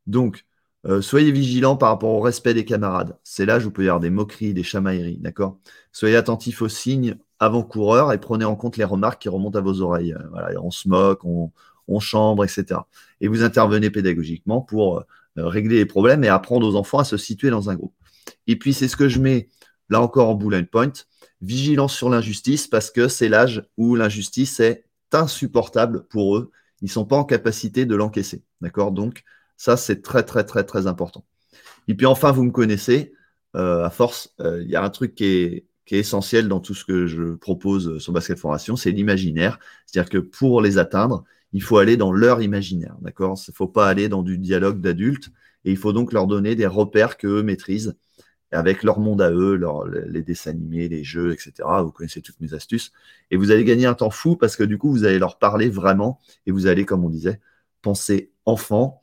Donc, 0.07 0.45
euh, 0.87 1.03
soyez 1.03 1.33
vigilants 1.33 1.77
par 1.77 1.91
rapport 1.91 2.11
au 2.11 2.21
respect 2.21 2.55
des 2.55 2.65
camarades. 2.65 3.19
C'est 3.25 3.45
l'âge 3.45 3.65
où 3.67 3.69
il 3.71 3.73
peut 3.73 3.85
y 3.85 3.89
avoir 3.89 4.01
des 4.01 4.11
moqueries, 4.11 4.55
des 4.55 4.63
chamailleries, 4.63 5.19
d'accord? 5.19 5.59
Soyez 5.93 6.17
attentifs 6.17 6.63
aux 6.63 6.69
signes 6.69 7.17
avant-coureurs 7.39 8.13
et 8.13 8.19
prenez 8.19 8.45
en 8.45 8.57
compte 8.57 8.77
les 8.77 8.85
remarques 8.85 9.23
qui 9.23 9.29
remontent 9.29 9.59
à 9.59 9.63
vos 9.63 9.81
oreilles. 9.81 10.15
Euh, 10.15 10.61
on 10.63 10.71
se 10.71 10.89
moque, 10.89 11.25
on, 11.25 11.51
on 11.89 12.01
chambre, 12.01 12.45
etc. 12.45 12.81
Et 13.21 13.29
vous 13.29 13.43
intervenez 13.43 13.91
pédagogiquement 13.91 14.61
pour 14.61 14.99
euh, 14.99 15.05
régler 15.37 15.77
les 15.77 15.87
problèmes 15.87 16.25
et 16.25 16.29
apprendre 16.29 16.67
aux 16.67 16.77
enfants 16.77 16.99
à 16.99 17.05
se 17.05 17.17
situer 17.17 17.51
dans 17.51 17.71
un 17.71 17.75
groupe. 17.75 17.95
Et 18.47 18.57
puis, 18.57 18.73
c'est 18.73 18.89
ce 18.89 18.97
que 18.97 19.09
je 19.09 19.21
mets 19.21 19.49
là 19.89 20.01
encore 20.01 20.29
en 20.29 20.35
bullet 20.35 20.65
point, 20.65 20.93
vigilance 21.41 21.95
sur 21.95 22.09
l'injustice, 22.09 22.67
parce 22.67 22.91
que 22.91 23.09
c'est 23.09 23.29
l'âge 23.29 23.65
où 23.77 23.95
l'injustice 23.95 24.61
est 24.61 24.85
insupportable 25.13 26.07
pour 26.09 26.37
eux. 26.37 26.51
Ils 26.83 26.87
ne 26.87 26.91
sont 26.91 27.05
pas 27.05 27.17
en 27.17 27.25
capacité 27.25 27.87
de 27.87 27.95
l'encaisser. 27.95 28.43
D'accord? 28.61 28.93
Donc, 28.93 29.23
ça, 29.57 29.77
c'est 29.77 30.03
très, 30.03 30.23
très, 30.23 30.45
très, 30.45 30.65
très 30.65 30.87
important. 30.87 31.25
Et 31.89 31.95
puis 31.95 32.07
enfin, 32.07 32.33
vous 32.33 32.43
me 32.45 32.51
connaissez, 32.51 33.13
euh, 33.55 33.85
à 33.85 33.91
force, 33.91 34.35
euh, 34.41 34.63
il 34.63 34.71
y 34.71 34.77
a 34.77 34.83
un 34.83 34.91
truc 34.91 35.15
qui 35.15 35.25
est, 35.25 35.67
qui 35.87 35.95
est 35.95 36.01
essentiel 36.01 36.49
dans 36.49 36.61
tout 36.61 36.75
ce 36.75 36.85
que 36.85 37.07
je 37.07 37.35
propose 37.35 37.99
sur 37.99 38.13
Basket 38.13 38.39
Formation, 38.39 38.77
c'est 38.77 38.91
l'imaginaire. 38.91 39.59
C'est-à-dire 39.87 40.11
que 40.11 40.19
pour 40.19 40.61
les 40.61 40.79
atteindre, 40.79 41.25
il 41.53 41.63
faut 41.63 41.79
aller 41.79 41.97
dans 41.97 42.13
leur 42.13 42.43
imaginaire, 42.43 42.97
d'accord? 43.01 43.39
Il 43.47 43.51
ne 43.51 43.55
faut 43.55 43.69
pas 43.69 43.89
aller 43.89 44.09
dans 44.09 44.23
du 44.23 44.39
dialogue 44.39 44.81
d'adultes, 44.81 45.31
et 45.65 45.71
il 45.71 45.77
faut 45.77 45.93
donc 45.93 46.13
leur 46.13 46.27
donner 46.27 46.55
des 46.55 46.67
repères 46.67 47.17
qu'eux 47.17 47.43
maîtrisent, 47.43 47.97
avec 48.53 48.83
leur 48.83 49.01
monde 49.01 49.21
à 49.21 49.31
eux, 49.31 49.61
les 50.07 50.23
dessins 50.23 50.51
animés, 50.51 50.89
les 50.89 51.03
jeux, 51.03 51.33
etc. 51.33 51.53
Vous 51.83 51.91
connaissez 51.91 52.23
toutes 52.23 52.41
mes 52.41 52.55
astuces. 52.55 52.93
Et 53.31 53.37
vous 53.37 53.51
allez 53.51 53.65
gagner 53.65 53.87
un 53.87 53.95
temps 53.95 54.11
fou 54.11 54.37
parce 54.37 54.57
que 54.57 54.63
du 54.63 54.79
coup, 54.79 54.91
vous 54.91 55.05
allez 55.05 55.19
leur 55.19 55.39
parler 55.39 55.69
vraiment, 55.69 56.21
et 56.47 56.53
vous 56.53 56.67
allez, 56.67 56.85
comme 56.85 57.05
on 57.05 57.11
disait, 57.11 57.41
penser 57.83 58.33
enfant 58.45 59.03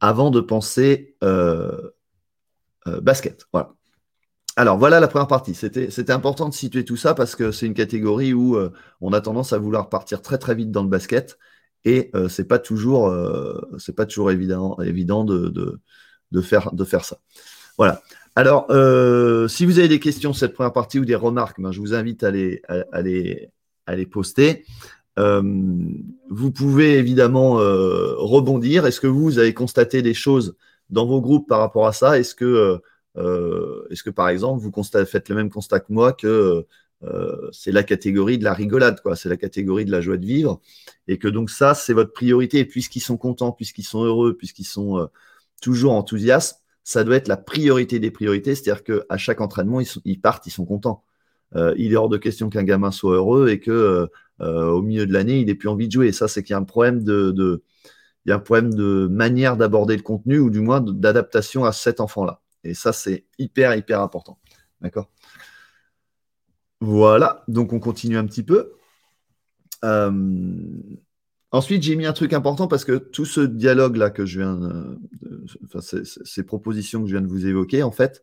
avant 0.00 0.30
de 0.30 0.40
penser 0.40 1.16
euh, 1.22 1.90
euh, 2.86 3.00
basket. 3.00 3.46
Voilà. 3.52 3.74
Alors 4.60 4.76
voilà 4.76 5.00
la 5.00 5.08
première 5.08 5.26
partie. 5.26 5.54
C'était 5.54 6.12
important 6.12 6.46
de 6.46 6.52
situer 6.52 6.84
tout 6.84 6.98
ça 6.98 7.14
parce 7.14 7.34
que 7.34 7.50
c'est 7.50 7.64
une 7.64 7.72
catégorie 7.72 8.34
où 8.34 8.56
euh, 8.56 8.70
on 9.00 9.14
a 9.14 9.22
tendance 9.22 9.54
à 9.54 9.58
vouloir 9.58 9.88
partir 9.88 10.20
très 10.20 10.36
très 10.36 10.54
vite 10.54 10.70
dans 10.70 10.82
le 10.82 10.90
basket 10.90 11.38
et 11.86 12.10
euh, 12.14 12.28
c'est 12.28 12.44
pas 12.44 12.58
toujours 12.58 13.08
euh, 13.08 13.58
évident 14.30 15.24
de, 15.24 16.42
faire 16.42 17.04
ça. 17.06 17.16
Voilà. 17.78 18.02
Alors 18.36 18.66
euh, 18.68 19.48
si 19.48 19.64
vous 19.64 19.78
avez 19.78 19.88
des 19.88 19.98
questions 19.98 20.34
cette 20.34 20.52
première 20.52 20.74
partie 20.74 20.98
ou 20.98 21.06
des 21.06 21.14
remarques, 21.14 21.58
ben, 21.58 21.72
je 21.72 21.80
vous 21.80 21.94
invite 21.94 22.22
à 22.22 22.30
les 22.30 22.60
les, 23.02 23.48
à 23.86 23.96
les 23.96 24.04
poster. 24.04 24.66
vous 25.16 26.52
pouvez 26.52 26.98
évidemment 26.98 27.54
rebondir. 27.54 28.84
Est-ce 28.84 29.00
que 29.00 29.06
vous, 29.06 29.38
avez 29.38 29.54
constaté 29.54 30.02
des 30.02 30.12
choses 30.12 30.54
dans 30.90 31.06
vos 31.06 31.22
groupes 31.22 31.48
par 31.48 31.60
rapport 31.60 31.86
à 31.86 31.94
ça, 31.94 32.18
est-ce 32.18 32.34
que, 32.34 32.82
est-ce 33.16 34.02
que 34.02 34.10
par 34.10 34.28
exemple, 34.28 34.62
vous 34.62 34.72
faites 35.06 35.28
le 35.28 35.34
même 35.34 35.50
constat 35.50 35.80
que 35.80 35.92
moi 35.92 36.12
que 36.12 36.66
c'est 37.52 37.72
la 37.72 37.82
catégorie 37.82 38.38
de 38.38 38.44
la 38.44 38.52
rigolade, 38.54 39.00
quoi. 39.00 39.16
C'est 39.16 39.28
la 39.28 39.36
catégorie 39.36 39.84
de 39.84 39.90
la 39.90 40.00
joie 40.00 40.16
de 40.16 40.26
vivre, 40.26 40.60
et 41.08 41.18
que 41.18 41.28
donc 41.28 41.50
ça, 41.50 41.74
c'est 41.74 41.92
votre 41.92 42.12
priorité. 42.12 42.64
puisqu'ils 42.64 43.00
sont 43.00 43.16
contents, 43.16 43.52
puisqu'ils 43.52 43.84
sont 43.84 44.04
heureux, 44.04 44.36
puisqu'ils 44.36 44.64
sont 44.64 45.08
toujours 45.60 45.92
enthousiastes, 45.92 46.62
ça 46.84 47.04
doit 47.04 47.16
être 47.16 47.28
la 47.28 47.36
priorité 47.36 47.98
des 47.98 48.10
priorités. 48.10 48.54
C'est-à-dire 48.54 48.84
qu'à 48.84 49.16
chaque 49.16 49.40
entraînement, 49.40 49.80
ils, 50.04 50.20
partent, 50.20 50.46
ils 50.46 50.50
sont 50.50 50.64
contents. 50.64 51.04
Euh, 51.56 51.74
il 51.76 51.92
est 51.92 51.96
hors 51.96 52.08
de 52.08 52.16
question 52.16 52.48
qu'un 52.48 52.62
gamin 52.64 52.90
soit 52.90 53.16
heureux 53.16 53.48
et 53.48 53.60
que 53.60 53.70
euh, 53.70 54.06
euh, 54.40 54.66
au 54.70 54.82
milieu 54.82 55.06
de 55.06 55.12
l'année, 55.12 55.40
il 55.40 55.46
n'ait 55.46 55.54
plus 55.54 55.68
envie 55.68 55.88
de 55.88 55.92
jouer. 55.92 56.08
Et 56.08 56.12
ça, 56.12 56.28
c'est 56.28 56.42
qu'il 56.42 56.52
y 56.52 56.54
a 56.54 56.58
un 56.58 56.64
problème 56.64 57.02
de, 57.04 57.62
il 58.24 58.30
y 58.30 58.32
a 58.32 58.36
un 58.36 58.40
problème 58.40 58.74
de 58.74 59.08
manière 59.10 59.56
d'aborder 59.56 59.96
le 59.96 60.02
contenu 60.02 60.38
ou 60.38 60.50
du 60.50 60.60
moins 60.60 60.80
d'adaptation 60.80 61.64
à 61.64 61.72
cet 61.72 62.00
enfant-là. 62.00 62.40
Et 62.64 62.74
ça, 62.74 62.92
c'est 62.92 63.26
hyper, 63.38 63.74
hyper 63.74 64.00
important. 64.00 64.38
D'accord? 64.80 65.10
Voilà, 66.80 67.44
donc 67.48 67.72
on 67.72 67.80
continue 67.80 68.16
un 68.16 68.26
petit 68.26 68.42
peu. 68.42 68.72
Ensuite, 71.52 71.82
j'ai 71.82 71.96
mis 71.96 72.06
un 72.06 72.12
truc 72.12 72.32
important 72.32 72.68
parce 72.68 72.84
que 72.84 72.96
tout 72.96 73.24
ce 73.24 73.40
dialogue-là 73.40 74.10
que 74.10 74.24
je 74.24 74.38
viens, 74.40 74.98
ces, 75.80 76.42
propositions 76.44 77.02
que 77.02 77.08
je 77.08 77.14
viens 77.14 77.22
de 77.22 77.26
vous 77.26 77.46
évoquer, 77.46 77.82
en 77.82 77.90
fait, 77.90 78.22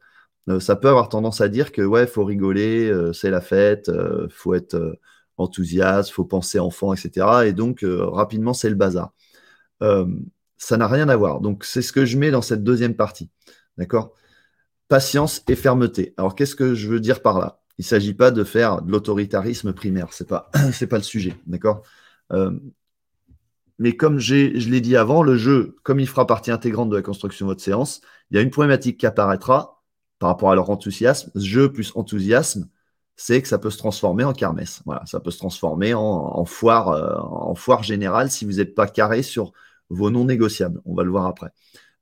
euh, 0.49 0.59
ça 0.59 0.75
peut 0.77 0.87
avoir 0.87 1.09
tendance 1.09 1.41
à 1.41 1.49
dire 1.49 1.71
que 1.73 1.81
ouais, 1.81 2.07
faut 2.07 2.23
rigoler, 2.23 2.89
euh, 2.89 3.11
c'est 3.11 3.29
la 3.29 3.41
fête, 3.41 3.89
euh, 3.89 4.27
faut 4.29 4.53
être 4.53 4.97
enthousiaste, 5.37 6.11
faut 6.11 6.23
penser 6.23 6.59
enfant, 6.59 6.93
etc. 6.93 7.45
Et 7.45 7.53
donc 7.53 7.85
rapidement, 7.85 8.53
c'est 8.53 8.69
le 8.69 8.75
bazar. 8.75 9.13
ça 10.57 10.77
n'a 10.77 10.87
rien 10.87 11.09
à 11.09 11.15
voir. 11.15 11.41
Donc 11.41 11.63
c'est 11.65 11.81
ce 11.81 11.91
que 11.91 12.05
je 12.05 12.17
mets 12.17 12.31
dans 12.31 12.41
cette 12.41 12.63
deuxième 12.63 12.95
partie, 12.95 13.29
d'accord? 13.77 14.15
Patience 14.87 15.43
et 15.47 15.55
fermeté. 15.55 16.13
Alors 16.17 16.35
qu'est-ce 16.35 16.55
que 16.55 16.75
je 16.75 16.87
veux 16.87 16.99
dire 16.99 17.21
par 17.21 17.39
là? 17.39 17.59
Il 17.77 17.83
ne 17.83 17.87
s'agit 17.87 18.13
pas 18.13 18.31
de 18.31 18.43
faire 18.43 18.81
de 18.81 18.91
l'autoritarisme 18.91 19.73
primaire, 19.73 20.07
c'est 20.11 20.27
pas 20.27 20.49
c'est 20.71 20.87
pas 20.87 20.97
le 20.97 21.03
sujet, 21.03 21.35
d'accord? 21.45 21.83
Mais 23.79 23.95
comme 23.95 24.17
je 24.19 24.35
l'ai 24.35 24.81
dit 24.81 24.95
avant, 24.95 25.21
le 25.21 25.37
jeu, 25.37 25.75
comme 25.83 25.99
il 25.99 26.07
fera 26.07 26.25
partie 26.25 26.51
intégrante 26.51 26.89
de 26.89 26.95
la 26.95 27.01
construction 27.01 27.45
de 27.45 27.51
votre 27.51 27.61
séance, 27.61 28.01
il 28.31 28.37
y 28.37 28.39
a 28.39 28.41
une 28.41 28.49
problématique 28.49 28.99
qui 28.99 29.05
apparaîtra 29.05 29.83
par 30.19 30.29
rapport 30.29 30.51
à 30.51 30.55
leur 30.55 30.69
enthousiasme. 30.69 31.31
Jeu 31.35 31.71
plus 31.71 31.91
enthousiasme, 31.95 32.67
c'est 33.15 33.41
que 33.41 33.47
ça 33.47 33.59
peut 33.59 33.69
se 33.69 33.77
transformer 33.77 34.23
en 34.23 34.33
kermesse. 34.33 34.81
Voilà, 34.85 35.05
ça 35.05 35.19
peut 35.19 35.29
se 35.29 35.37
transformer 35.37 35.93
en, 35.93 36.45
foire, 36.45 36.89
euh, 36.89 37.15
en 37.19 37.55
foire 37.55 37.83
générale 37.83 38.31
si 38.31 38.45
vous 38.45 38.53
n'êtes 38.53 38.73
pas 38.73 38.87
carré 38.87 39.21
sur 39.21 39.51
vos 39.89 40.09
non 40.09 40.25
négociables. 40.25 40.81
On 40.85 40.95
va 40.95 41.03
le 41.03 41.11
voir 41.11 41.27
après. 41.27 41.51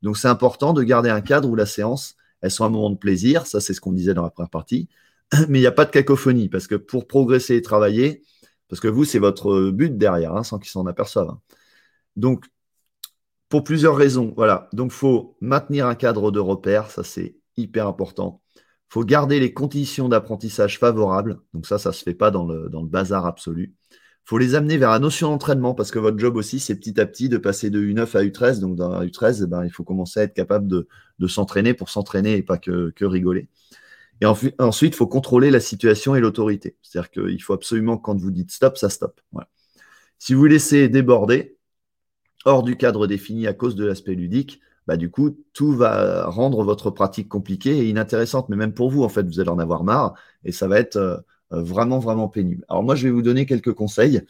Donc 0.02 0.18
c'est 0.18 0.28
important 0.30 0.72
de 0.74 0.84
garder 0.84 1.10
un 1.10 1.22
cadre 1.22 1.50
où 1.50 1.56
la 1.56 1.66
séance, 1.66 2.16
elle 2.46 2.52
soit 2.52 2.68
un 2.68 2.70
moment 2.70 2.92
de 2.92 2.98
plaisir. 2.98 3.48
Ça, 3.48 3.60
c'est 3.60 3.74
ce 3.74 3.82
qu'on 3.82 3.92
disait 3.92 4.14
dans 4.14 4.22
la 4.22 4.30
première 4.30 4.52
partie. 4.52 4.88
Mais 5.50 5.58
il 5.58 5.62
n'y 5.62 5.68
a 5.68 5.72
pas 5.72 5.86
de 5.86 5.90
cacophonie 5.92 6.48
parce 6.48 6.68
que 6.68 6.76
pour 6.76 7.08
progresser 7.08 7.56
et 7.56 7.62
travailler, 7.64 8.24
parce 8.70 8.80
que 8.80 8.88
vous, 8.88 9.04
c'est 9.04 9.20
votre 9.20 9.72
but 9.72 9.98
derrière, 9.98 10.36
hein, 10.36 10.44
sans 10.44 10.60
qu'ils 10.60 10.70
s'en 10.70 10.86
aperçoivent. 10.86 11.30
Hein. 11.30 11.42
Donc, 12.16 12.46
pour 13.50 13.64
plusieurs 13.64 13.96
raisons, 13.96 14.34
voilà. 14.36 14.70
Donc, 14.74 14.92
il 14.92 14.96
faut 14.96 15.38
maintenir 15.42 15.88
un 15.88 15.96
cadre 15.96 16.32
de 16.32 16.40
repère, 16.40 16.92
ça 16.92 17.04
c'est 17.04 17.36
hyper 17.58 17.88
important. 17.88 18.42
Il 18.56 18.62
faut 18.94 19.04
garder 19.04 19.40
les 19.40 19.54
conditions 19.54 20.08
d'apprentissage 20.08 20.78
favorables. 20.78 21.40
Donc, 21.54 21.66
ça, 21.66 21.80
ça 21.80 21.90
ne 21.90 21.94
se 21.94 22.04
fait 22.04 22.14
pas 22.14 22.30
dans 22.30 22.46
le, 22.46 22.70
dans 22.70 22.82
le 22.84 22.88
bazar 22.88 23.26
absolu. 23.26 23.74
Il 23.92 24.30
faut 24.30 24.38
les 24.38 24.54
amener 24.56 24.78
vers 24.78 24.92
la 24.92 25.00
notion 25.00 25.30
d'entraînement 25.30 25.74
parce 25.74 25.92
que 25.92 26.00
votre 26.00 26.20
job 26.20 26.36
aussi, 26.36 26.60
c'est 26.60 26.76
petit 26.76 27.00
à 27.00 27.06
petit 27.08 27.30
de 27.30 27.38
passer 27.38 27.72
de 27.72 27.82
U9 27.82 28.18
à 28.18 28.24
U13. 28.24 28.60
Donc, 28.60 28.76
dans 28.76 29.02
U13, 29.04 29.42
eh 29.44 29.48
ben, 29.48 29.64
il 29.66 29.72
faut 29.72 29.84
commencer 29.84 30.20
à 30.20 30.24
être 30.24 30.34
capable 30.34 30.68
de, 30.68 30.88
s'entraîner 31.28 31.74
pour 31.74 31.90
s'entraîner 31.90 32.38
et 32.38 32.44
pas 32.44 32.58
que, 32.58 32.94
rigoler. 33.06 33.48
Et 34.22 34.26
ensuite, 34.26 34.94
il 34.94 34.96
faut 34.96 35.08
contrôler 35.08 35.52
la 35.52 35.60
situation 35.60 36.16
et 36.16 36.22
l'autorité. 36.22 36.78
C'est-à-dire 36.82 37.12
qu'il 37.12 37.42
faut 37.42 37.54
absolument, 37.54 37.98
quand 37.98 38.18
vous 38.18 38.32
dites 38.32 38.52
stop, 38.52 38.78
ça 38.78 38.90
stop. 38.90 39.20
Si 40.20 40.34
vous 40.34 40.46
laissez 40.46 40.88
déborder, 40.88 41.58
hors 42.46 42.64
du 42.64 42.78
cadre 42.78 43.08
défini 43.08 43.48
à 43.48 43.54
cause 43.54 43.76
de 43.76 43.86
l'aspect 43.86 44.16
ludique, 44.16 44.62
bah, 44.88 44.98
du 44.98 45.10
coup, 45.10 45.38
tout 45.54 45.74
va 45.74 46.28
rendre 46.28 46.64
votre 46.64 46.92
pratique 46.92 47.28
compliquée 47.28 47.78
et 47.80 47.90
inintéressante. 47.90 48.50
Mais 48.50 48.56
même 48.56 48.74
pour 48.74 48.90
vous, 48.90 49.04
en 49.04 49.10
fait, 49.10 49.24
vous 49.26 49.40
allez 49.40 49.50
en 49.50 49.60
avoir 49.60 49.84
marre 49.84 50.14
et 50.44 50.52
ça 50.52 50.68
va 50.68 50.80
être 50.80 50.98
euh, 50.98 51.18
vraiment, 51.52 52.00
vraiment 52.00 52.30
pénible. 52.30 52.66
Alors 52.70 52.84
moi, 52.84 52.96
je 52.96 53.08
vais 53.08 53.12
vous 53.12 53.22
donner 53.22 53.46
quelques 53.46 53.74
conseils. 53.74 54.22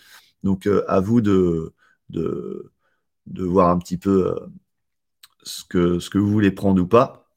Donc, 0.43 0.67
euh, 0.67 0.83
à 0.87 0.99
vous 0.99 1.21
de, 1.21 1.73
de, 2.09 2.71
voir 3.27 3.69
un 3.69 3.77
petit 3.79 3.97
peu 3.97 4.27
euh, 4.27 4.39
ce, 5.45 5.63
que, 5.63 5.99
ce 5.99 6.09
que 6.09 6.17
vous 6.17 6.29
voulez 6.29 6.51
prendre 6.51 6.81
ou 6.81 6.87
pas. 6.87 7.29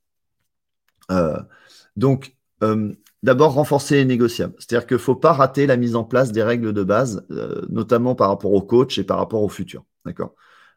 donc, 1.96 2.36
d'abord, 3.22 3.52
renforcer 3.54 3.96
les 3.96 4.04
négociables. 4.04 4.54
C'est-à-dire 4.58 4.86
qu'il 4.86 4.96
ne 4.96 5.00
faut 5.02 5.16
pas 5.16 5.32
rater 5.32 5.66
la 5.66 5.76
mise 5.76 5.94
en 5.96 6.04
place 6.04 6.32
des 6.32 6.42
règles 6.42 6.72
de 6.72 6.82
base, 6.82 7.26
notamment 7.68 8.14
par 8.14 8.28
rapport 8.28 8.52
au 8.52 8.62
coach 8.62 8.98
et 8.98 9.04
par 9.04 9.18
rapport 9.18 9.42
au 9.42 9.48
futur. 9.48 9.84
D'accord? 10.04 10.34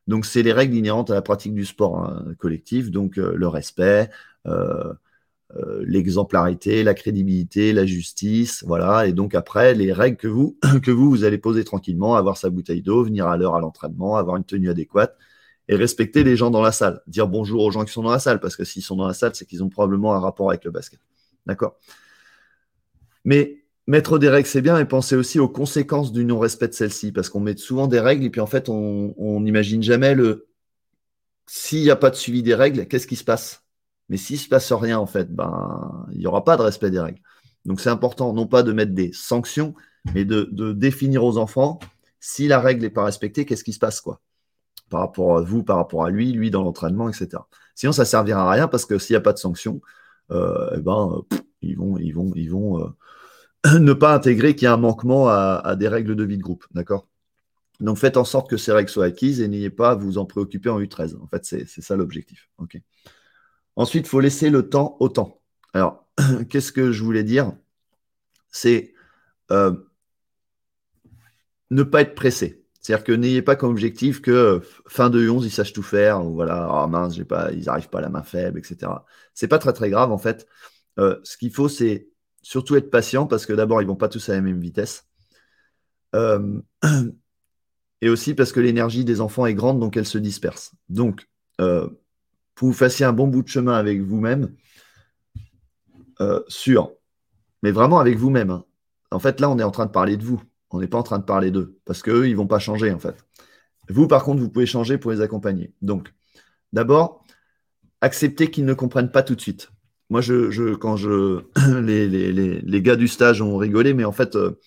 Donc, 0.08 0.26
c'est 0.26 0.44
les 0.44 0.54
règles 0.54 0.76
inhérentes 0.76 1.12
à 1.12 1.14
la 1.14 1.22
pratique 1.22 1.54
du 1.54 1.66
sport 1.66 2.00
hein, 2.00 2.26
collectif, 2.38 2.92
donc 2.92 3.18
euh, 3.18 3.34
le 3.36 3.48
respect, 3.48 4.10
euh, 4.48 4.94
euh, 5.56 5.84
l'exemplarité, 5.86 6.84
la 6.84 6.94
crédibilité, 6.94 7.74
la 7.74 7.86
justice, 7.86 8.64
voilà. 8.66 9.08
Et 9.08 9.14
donc 9.14 9.36
après, 9.36 9.74
les 9.76 9.94
règles 9.94 10.18
que 10.18 10.28
vous, 10.28 10.58
que 10.84 10.92
vous, 10.92 11.10
vous 11.10 11.24
allez 11.24 11.38
poser 11.38 11.64
tranquillement, 11.64 12.16
avoir 12.16 12.38
sa 12.38 12.50
bouteille 12.50 12.82
d'eau, 12.82 13.04
venir 13.04 13.28
à 13.28 13.38
l'heure 13.38 13.56
à 13.56 13.60
l'entraînement, 13.60 14.18
avoir 14.18 14.38
une 14.38 14.44
tenue 14.44 14.70
adéquate 14.70 15.18
et 15.72 15.76
respecter 15.76 16.24
les 16.24 16.38
gens 16.38 16.52
dans 16.52 16.62
la 16.62 16.72
salle. 16.72 17.02
Dire 17.08 17.28
bonjour 17.28 17.64
aux 17.64 17.72
gens 17.72 17.84
qui 17.84 17.92
sont 17.92 18.04
dans 18.04 18.12
la 18.12 18.20
salle, 18.20 18.40
parce 18.40 18.56
que 18.56 18.64
s'ils 18.64 18.84
sont 18.84 18.96
dans 18.96 19.08
la 19.08 19.16
salle, 19.16 19.32
c'est 19.34 19.48
qu'ils 19.48 19.64
ont 19.64 19.70
probablement 19.70 20.14
un 20.14 20.20
rapport 20.20 20.50
avec 20.52 20.64
le 20.64 20.70
basket. 20.70 21.00
D'accord? 21.48 21.80
Mais 23.26 23.62
Mettre 23.88 24.20
des 24.20 24.30
règles, 24.30 24.48
c'est 24.48 24.62
bien, 24.62 24.78
et 24.78 24.86
penser 24.86 25.16
aussi 25.16 25.40
aux 25.40 25.50
conséquences 25.50 26.12
du 26.12 26.24
non-respect 26.24 26.68
de 26.68 26.74
celles-ci, 26.74 27.12
parce 27.12 27.30
qu'on 27.30 27.40
met 27.40 27.58
souvent 27.58 27.88
des 27.88 28.00
règles, 28.00 28.24
et 28.24 28.30
puis 28.30 28.40
en 28.40 28.46
fait, 28.46 28.70
on 28.70 29.40
n'imagine 29.42 29.82
jamais 29.82 30.14
le. 30.14 30.48
S'il 31.48 31.82
n'y 31.82 31.90
a 31.90 31.96
pas 31.96 32.12
de 32.12 32.16
suivi 32.16 32.44
des 32.44 32.54
règles, 32.54 32.88
qu'est-ce 32.88 33.08
qui 33.08 33.16
se 33.16 33.24
passe? 33.24 33.66
Mais 34.08 34.18
s'il 34.18 34.38
ne 34.38 34.42
se 34.42 34.48
passe 34.48 34.72
rien, 34.72 35.00
en 35.00 35.08
fait, 35.08 35.34
ben, 35.34 36.06
il 36.14 36.20
n'y 36.20 36.28
aura 36.28 36.44
pas 36.46 36.58
de 36.58 36.62
respect 36.62 36.92
des 36.92 37.00
règles. 37.00 37.20
Donc 37.66 37.82
c'est 37.82 37.90
important, 37.90 38.34
non 38.34 38.48
pas 38.48 38.64
de 38.64 38.72
mettre 38.72 38.94
des 38.94 39.12
sanctions, 39.14 39.74
mais 40.14 40.26
de, 40.26 40.72
définir 40.74 41.24
aux 41.26 41.38
enfants 41.38 41.80
si 42.20 42.48
la 42.48 42.60
règle 42.60 42.84
n'est 42.84 42.90
pas 42.92 43.04
respectée, 43.04 43.46
qu'est-ce 43.46 43.64
qui 43.64 43.74
se 43.74 43.80
passe, 43.80 44.00
quoi? 44.00 44.22
Par 44.92 45.00
rapport 45.00 45.38
à 45.38 45.42
vous, 45.42 45.64
par 45.64 45.78
rapport 45.78 46.06
à 46.06 46.12
lui, 46.12 46.32
lui 46.34 46.52
dans 46.52 46.64
l'entraînement, 46.64 47.10
etc. 47.10 47.30
Sinon, 47.76 47.94
ça 47.94 48.04
ne 48.04 48.08
servira 48.08 48.48
à 48.48 48.52
rien, 48.52 48.68
parce 48.68 48.86
que 48.86 49.00
s'il 49.00 49.16
n'y 49.16 49.18
a 49.18 49.22
pas 49.22 49.34
de 49.34 49.40
sanctions, 49.40 49.82
euh, 50.32 50.70
eh 50.76 50.82
ben, 50.82 51.24
ils 51.62 51.78
vont, 51.78 51.98
ils 51.98 52.12
vont, 52.12 52.32
ils 52.36 52.52
vont. 52.52 52.80
Euh, 52.84 52.90
ne 53.80 53.94
pas 53.94 54.14
intégrer 54.14 54.56
qu'il 54.56 54.66
y 54.66 54.68
a 54.68 54.74
un 54.74 54.78
manquement 54.78 55.30
à, 55.30 55.76
des 55.76 55.88
règles 55.88 56.16
de 56.16 56.24
vie 56.24 56.38
de 56.38 56.44
groupe. 56.44 56.66
D'accord? 56.72 57.08
Donc 57.80 57.98
faites 57.98 58.18
en 58.18 58.26
sorte 58.26 58.50
que 58.50 58.58
ces 58.58 58.72
règles 58.72 58.90
soient 58.90 59.06
acquises 59.06 59.42
et 59.42 59.48
n'ayez 59.48 59.70
pas 59.70 59.92
à 59.92 59.96
vous 59.96 60.18
en 60.18 60.26
préoccuper 60.26 60.70
en 60.70 60.80
U13. 60.80 61.18
En 61.20 61.28
fait, 61.28 61.46
c'est 61.46 61.82
ça 61.82 61.96
l'objectif. 61.96 62.50
Ensuite, 63.76 64.06
il 64.06 64.10
faut 64.10 64.20
laisser 64.20 64.50
le 64.50 64.70
temps 64.70 64.98
au 65.00 65.10
temps. 65.10 65.42
Alors, 65.74 66.08
qu'est-ce 66.50 66.72
que 66.72 66.92
je 66.92 67.04
voulais 67.04 67.24
dire? 67.24 67.54
C'est 68.50 68.94
euh, 69.52 69.74
ne 71.70 71.84
pas 71.84 72.02
être 72.02 72.16
pressé. 72.16 72.61
C'est-à-dire 72.82 73.04
que 73.04 73.12
n'ayez 73.12 73.42
pas 73.42 73.56
comme 73.56 73.70
objectif 73.70 74.22
que 74.22 74.62
fin 74.88 75.10
de 75.10 75.30
11, 75.30 75.46
ils 75.46 75.52
sachent 75.52 75.74
tout 75.74 75.84
faire, 75.84 76.26
ou 76.26 76.34
voilà, 76.34 76.68
oh 76.72 76.88
mince, 76.88 77.18
pas, 77.20 77.52
ils 77.52 77.66
n'arrivent 77.66 77.90
pas 77.90 78.00
à 78.00 78.02
la 78.02 78.10
main 78.10 78.24
faible, 78.24 78.60
etc. 78.60 78.92
C'est 79.34 79.48
pas 79.48 79.60
très 79.60 79.74
très 79.74 79.90
grave 79.90 80.12
en 80.12 80.18
fait. 80.18 80.48
Euh, 81.00 81.18
ce 81.24 81.38
qu'il 81.38 81.54
faut, 81.54 81.70
c'est 81.70 82.08
surtout 82.42 82.76
être 82.76 82.90
patient 82.90 83.28
parce 83.28 83.46
que 83.46 83.54
d'abord, 83.54 83.82
ils 83.82 83.88
vont 83.88 83.96
pas 83.96 84.10
tous 84.10 84.30
à 84.30 84.34
la 84.34 84.42
même 84.42 84.60
vitesse. 84.60 85.08
Euh, 86.16 86.60
et 88.02 88.10
aussi 88.10 88.34
parce 88.34 88.52
que 88.52 88.60
l'énergie 88.60 89.06
des 89.06 89.22
enfants 89.22 89.46
est 89.46 89.54
grande, 89.54 89.80
donc 89.80 89.96
elle 89.96 90.06
se 90.06 90.18
disperse. 90.18 90.74
Donc, 90.90 91.28
euh, 91.62 91.88
pour 92.56 92.70
vous 92.70 92.74
fassiez 92.74 93.06
un 93.06 93.14
bon 93.14 93.28
bout 93.28 93.44
de 93.44 93.48
chemin 93.48 93.74
avec 93.74 94.02
vous-même, 94.02 94.56
euh, 96.20 96.42
sûr, 96.48 96.92
mais 97.64 97.72
vraiment 97.72 98.00
avec 98.00 98.18
vous-même. 98.18 98.50
Hein. 98.50 98.66
En 99.12 99.20
fait, 99.20 99.40
là, 99.40 99.50
on 99.50 99.60
est 99.60 99.64
en 99.64 99.72
train 99.72 99.86
de 99.86 99.92
parler 99.92 100.18
de 100.18 100.24
vous. 100.24 100.42
On 100.72 100.80
n'est 100.80 100.88
pas 100.88 100.98
en 100.98 101.04
train 101.04 101.20
de 101.20 101.24
parler 101.24 101.52
d'eux, 101.52 101.78
parce 101.86 102.02
qu'eux, 102.02 102.28
ils 102.28 102.32
ne 102.32 102.38
vont 102.38 102.48
pas 102.48 102.60
changer, 102.60 102.92
en 102.92 103.00
fait. 103.00 103.26
Vous, 103.90 104.08
par 104.08 104.24
contre, 104.24 104.42
vous 104.42 104.50
pouvez 104.50 104.66
changer 104.66 104.98
pour 104.98 105.12
les 105.12 105.22
accompagner. 105.22 105.74
Donc, 105.82 106.14
d'abord, 106.72 107.26
acceptez 108.00 108.50
qu'ils 108.50 108.66
ne 108.66 108.74
comprennent 108.74 109.12
pas 109.12 109.24
tout 109.24 109.36
de 109.36 109.42
suite. 109.42 109.72
Moi, 110.10 110.22
je, 110.22 110.76
quand 110.76 110.98
je, 110.98 111.42
les, 112.64 112.82
gars 112.82 112.96
du 112.96 113.08
stage 113.08 113.42
ont 113.42 113.58
rigolé, 113.58 113.94
mais 113.94 114.06
en 114.06 114.12
fait, 114.12 114.36
euh, 114.36 114.58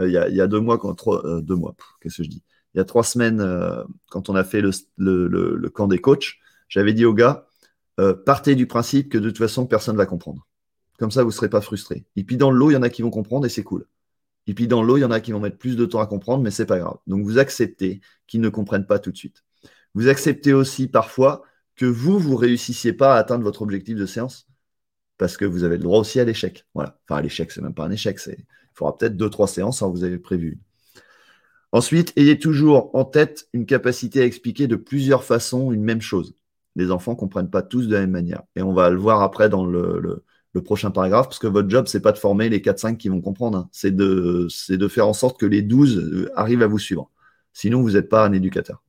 il, 0.00 0.10
y 0.10 0.40
a, 0.40 0.46
deux 0.46 0.60
mois, 0.60 0.78
quand, 0.78 0.96
euh, 1.08 1.40
deux 1.40 1.56
mois, 1.56 1.74
qu'est-ce 2.00 2.18
que 2.18 2.24
je 2.24 2.28
dis? 2.28 2.42
Il 2.74 2.78
y 2.78 2.80
a 2.80 2.84
trois 2.84 3.02
semaines, 3.02 3.40
euh, 3.40 3.82
quand 4.10 4.28
on 4.28 4.34
a 4.34 4.44
fait 4.44 4.62
le, 4.62 5.68
camp 5.68 5.88
des 5.88 5.98
coachs, 5.98 6.36
j'avais 6.68 6.92
dit 6.92 7.04
aux 7.04 7.14
gars, 7.14 7.46
partez 8.24 8.54
du 8.54 8.66
principe 8.66 9.10
que 9.10 9.18
de 9.18 9.28
toute 9.28 9.38
façon, 9.38 9.66
personne 9.66 9.94
ne 9.94 9.98
va 9.98 10.06
comprendre. 10.06 10.46
Comme 10.98 11.10
ça, 11.10 11.22
vous 11.22 11.30
ne 11.30 11.34
serez 11.34 11.50
pas 11.50 11.60
frustrés. 11.60 12.06
Et 12.16 12.24
puis 12.24 12.36
dans 12.36 12.50
l'eau, 12.50 12.70
il 12.70 12.74
y 12.74 12.76
en 12.76 12.82
a 12.82 12.88
qui 12.88 13.02
vont 13.02 13.10
comprendre 13.10 13.44
et 13.44 13.48
c'est 13.48 13.62
cool. 13.62 13.86
Et 14.46 14.54
puis 14.54 14.66
dans 14.66 14.82
l'eau, 14.82 14.96
il 14.96 15.00
y 15.00 15.04
en 15.04 15.10
a 15.10 15.20
qui 15.20 15.32
vont 15.32 15.40
mettre 15.40 15.58
plus 15.58 15.76
de 15.76 15.84
temps 15.86 16.00
à 16.00 16.06
comprendre, 16.06 16.42
mais 16.42 16.50
c'est 16.50 16.66
pas 16.66 16.78
grave. 16.78 16.98
Donc 17.06 17.24
vous 17.24 17.38
acceptez 17.38 18.00
qu'ils 18.26 18.40
ne 18.40 18.48
comprennent 18.48 18.86
pas 18.86 18.98
tout 18.98 19.12
de 19.12 19.16
suite. 19.16 19.44
Vous 19.94 20.08
acceptez 20.08 20.52
aussi 20.52 20.88
parfois 20.88 21.42
que 21.76 21.86
vous, 21.86 22.18
vous 22.18 22.36
réussissiez 22.36 22.92
pas 22.92 23.14
à 23.14 23.18
atteindre 23.18 23.44
votre 23.44 23.62
objectif 23.62 23.96
de 23.96 24.06
séance 24.06 24.48
parce 25.18 25.36
que 25.36 25.44
vous 25.44 25.64
avez 25.64 25.76
le 25.76 25.82
droit 25.82 26.00
aussi 26.00 26.18
à 26.18 26.24
l'échec. 26.24 26.66
Voilà. 26.74 26.98
Enfin, 27.04 27.18
à 27.18 27.22
l'échec, 27.22 27.52
c'est 27.52 27.60
même 27.60 27.74
pas 27.74 27.84
un 27.84 27.90
échec. 27.90 28.18
Il 28.26 28.44
faudra 28.74 28.96
peut-être 28.96 29.16
deux, 29.16 29.28
trois 29.28 29.48
séances, 29.48 29.82
hein, 29.82 29.88
vous 29.88 30.04
avez 30.04 30.18
prévu. 30.18 30.58
Ensuite, 31.72 32.12
ayez 32.16 32.38
toujours 32.38 32.90
en 32.94 33.04
tête 33.04 33.48
une 33.52 33.66
capacité 33.66 34.22
à 34.22 34.24
expliquer 34.24 34.66
de 34.66 34.76
plusieurs 34.76 35.22
façons 35.22 35.72
une 35.72 35.84
même 35.84 36.00
chose. 36.00 36.34
Les 36.74 36.90
enfants 36.90 37.12
ne 37.12 37.16
comprennent 37.16 37.50
pas 37.50 37.62
tous 37.62 37.86
de 37.86 37.94
la 37.94 38.00
même 38.00 38.10
manière. 38.10 38.42
Et 38.56 38.62
on 38.62 38.72
va 38.72 38.90
le 38.90 38.98
voir 38.98 39.22
après 39.22 39.48
dans 39.48 39.66
le, 39.66 40.24
prochain 40.58 40.90
paragraphe, 40.90 41.26
parce 41.26 41.38
que 41.38 41.46
votre 41.46 41.70
job, 41.70 41.86
c'est 41.86 42.00
pas 42.00 42.12
de 42.12 42.18
former 42.18 42.48
les 42.48 42.60
4-5 42.60 42.96
qui 42.96 43.08
vont 43.08 43.20
comprendre. 43.20 43.58
Hein. 43.58 43.68
C'est 43.70 43.94
de, 43.94 44.48
de, 44.68 44.88
faire 44.88 45.06
en 45.06 45.12
sorte 45.12 45.38
que 45.38 45.46
les 45.46 45.62
12 45.62 45.98
euh, 45.98 46.30
arrivent 46.34 46.62
à 46.62 46.66
vous 46.66 46.78
suivre. 46.78 47.10
Sinon, 47.52 47.82
vous 47.82 47.92
n'êtes 47.92 48.08
pas 48.08 48.24
un 48.24 48.32
éducateur. 48.32 48.82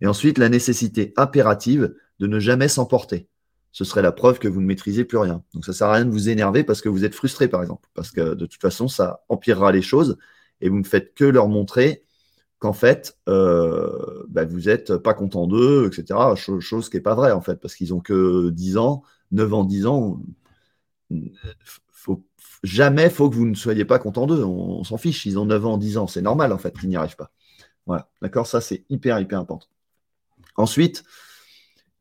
Et 0.00 0.06
ensuite, 0.06 0.38
la 0.38 0.48
nécessité 0.48 1.12
impérative 1.16 1.94
de 2.18 2.26
ne 2.26 2.40
jamais 2.40 2.68
s'emporter 2.68 3.28
ce 3.72 3.84
serait 3.84 4.02
la 4.02 4.12
preuve 4.12 4.38
que 4.38 4.48
vous 4.48 4.60
ne 4.60 4.66
maîtrisez 4.66 5.04
plus 5.04 5.18
rien. 5.18 5.42
Donc 5.54 5.64
ça 5.64 5.72
ne 5.72 5.76
sert 5.76 5.88
à 5.88 5.94
rien 5.94 6.04
de 6.04 6.10
vous 6.10 6.28
énerver 6.28 6.64
parce 6.64 6.80
que 6.80 6.88
vous 6.88 7.04
êtes 7.04 7.14
frustré, 7.14 7.48
par 7.48 7.62
exemple, 7.62 7.88
parce 7.94 8.10
que 8.10 8.34
de 8.34 8.46
toute 8.46 8.60
façon, 8.60 8.88
ça 8.88 9.24
empirera 9.28 9.72
les 9.72 9.82
choses 9.82 10.18
et 10.60 10.68
vous 10.68 10.78
ne 10.78 10.84
faites 10.84 11.14
que 11.14 11.24
leur 11.24 11.48
montrer 11.48 12.04
qu'en 12.58 12.72
fait, 12.72 13.16
euh, 13.28 14.24
bah, 14.28 14.44
vous 14.44 14.62
n'êtes 14.62 14.96
pas 14.96 15.14
content 15.14 15.46
d'eux, 15.46 15.86
etc. 15.86 16.18
Chose, 16.36 16.90
qui 16.90 16.96
n'est 16.96 17.02
pas 17.02 17.14
vraie, 17.14 17.32
en 17.32 17.40
fait, 17.40 17.56
parce 17.56 17.74
qu'ils 17.74 17.90
n'ont 17.90 18.00
que 18.00 18.50
10 18.50 18.76
ans, 18.76 19.02
9 19.32 19.54
ans, 19.54 19.64
10 19.64 19.86
ans. 19.86 20.20
Faut, 21.88 22.24
jamais 22.62 23.10
faut 23.10 23.28
que 23.28 23.34
vous 23.34 23.46
ne 23.46 23.54
soyez 23.54 23.84
pas 23.84 23.98
content 23.98 24.26
d'eux. 24.26 24.42
On, 24.44 24.84
s'en 24.84 24.96
fiche. 24.96 25.26
Ils 25.26 25.38
ont 25.38 25.44
9 25.44 25.66
ans, 25.66 25.78
10 25.78 25.98
ans. 25.98 26.06
C'est 26.06 26.22
normal, 26.22 26.52
en 26.52 26.58
fait, 26.58 26.76
qu'ils 26.78 26.88
n'y 26.88 26.96
arrivent 26.96 27.16
pas. 27.16 27.30
Voilà. 27.86 28.08
D'accord? 28.22 28.46
Ça, 28.46 28.60
c'est 28.60 28.84
hyper, 28.88 29.18
hyper 29.18 29.38
important. 29.38 29.68
Ensuite, 30.56 31.04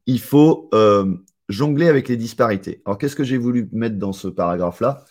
il 0.05 0.19
faut 0.19 0.69
euh, 0.73 1.15
jongler 1.49 1.87
avec 1.87 2.07
les 2.07 2.17
disparités. 2.17 2.81
Alors, 2.85 2.97
qu'est-ce 2.97 3.15
que 3.15 3.23
j'ai 3.23 3.37
voulu 3.37 3.69
mettre 3.71 3.97
dans 3.97 4.13
ce 4.13 4.27
paragraphe-là? 4.27 5.05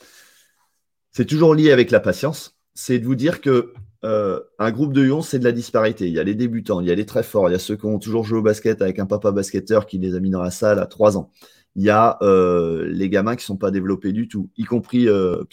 C'est 1.12 1.26
toujours 1.26 1.54
lié 1.54 1.72
avec 1.72 1.90
la 1.90 2.00
patience. 2.00 2.58
C'est 2.74 2.98
de 2.98 3.04
vous 3.04 3.14
dire 3.14 3.40
que 3.40 3.72
euh, 4.04 4.40
un 4.58 4.70
groupe 4.70 4.92
de 4.92 5.02
Lyon, 5.02 5.22
c'est 5.22 5.38
de 5.38 5.44
la 5.44 5.52
disparité. 5.52 6.06
Il 6.06 6.12
y 6.12 6.20
a 6.20 6.24
les 6.24 6.34
débutants, 6.34 6.80
il 6.80 6.86
y 6.86 6.92
a 6.92 6.94
les 6.94 7.06
très 7.06 7.24
forts, 7.24 7.48
il 7.48 7.52
y 7.52 7.56
a 7.56 7.58
ceux 7.58 7.76
qui 7.76 7.86
ont 7.86 7.98
toujours 7.98 8.24
joué 8.24 8.38
au 8.38 8.42
basket 8.42 8.80
avec 8.80 8.98
un 8.98 9.06
papa 9.06 9.32
basketteur 9.32 9.86
qui 9.86 9.98
les 9.98 10.14
a 10.14 10.20
mis 10.20 10.30
dans 10.30 10.42
la 10.42 10.52
salle 10.52 10.78
à 10.78 10.86
3 10.86 11.16
ans. 11.18 11.30
Il 11.76 11.84
y 11.84 11.90
a 11.90 12.18
euh, 12.22 12.88
les 12.90 13.08
gamins 13.08 13.37
qui 13.37 13.42
ne 13.42 13.46
sont 13.46 13.56
pas 13.56 13.70
développés 13.70 14.12
du 14.12 14.26
tout, 14.26 14.50
y 14.56 14.64
compris 14.64 15.08
euh, 15.08 15.44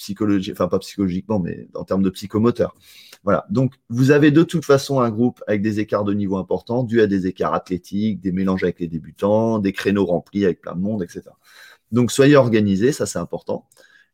enfin 0.52 0.68
pas 0.68 0.80
psychologiquement, 0.80 1.40
mais 1.40 1.68
en 1.76 1.84
termes 1.84 2.02
de 2.02 2.10
psychomoteur. 2.10 2.76
Voilà. 3.24 3.46
Donc, 3.50 3.74
vous 3.90 4.12
avez 4.12 4.32
de 4.32 4.44
toute 4.44 4.66
façon 4.66 5.00
un 5.02 5.10
groupe 5.10 5.44
avec 5.48 5.62
des 5.62 5.80
écarts 5.80 6.04
de 6.04 6.14
niveau 6.14 6.38
importants, 6.38 6.84
dû 6.84 7.02
à 7.02 7.08
des 7.08 7.28
écarts 7.28 7.54
athlétiques, 7.54 8.22
des 8.22 8.32
mélanges 8.32 8.64
avec 8.64 8.80
les 8.80 8.88
débutants, 8.88 9.60
des 9.60 9.74
créneaux 9.74 10.06
remplis 10.06 10.46
avec 10.46 10.62
plein 10.62 10.76
de 10.76 10.82
monde, 10.82 11.04
etc. 11.04 11.24
Donc, 11.92 12.12
soyez 12.12 12.36
organisés, 12.36 12.92
ça 12.92 13.06
c'est 13.06 13.20
important. 13.20 13.68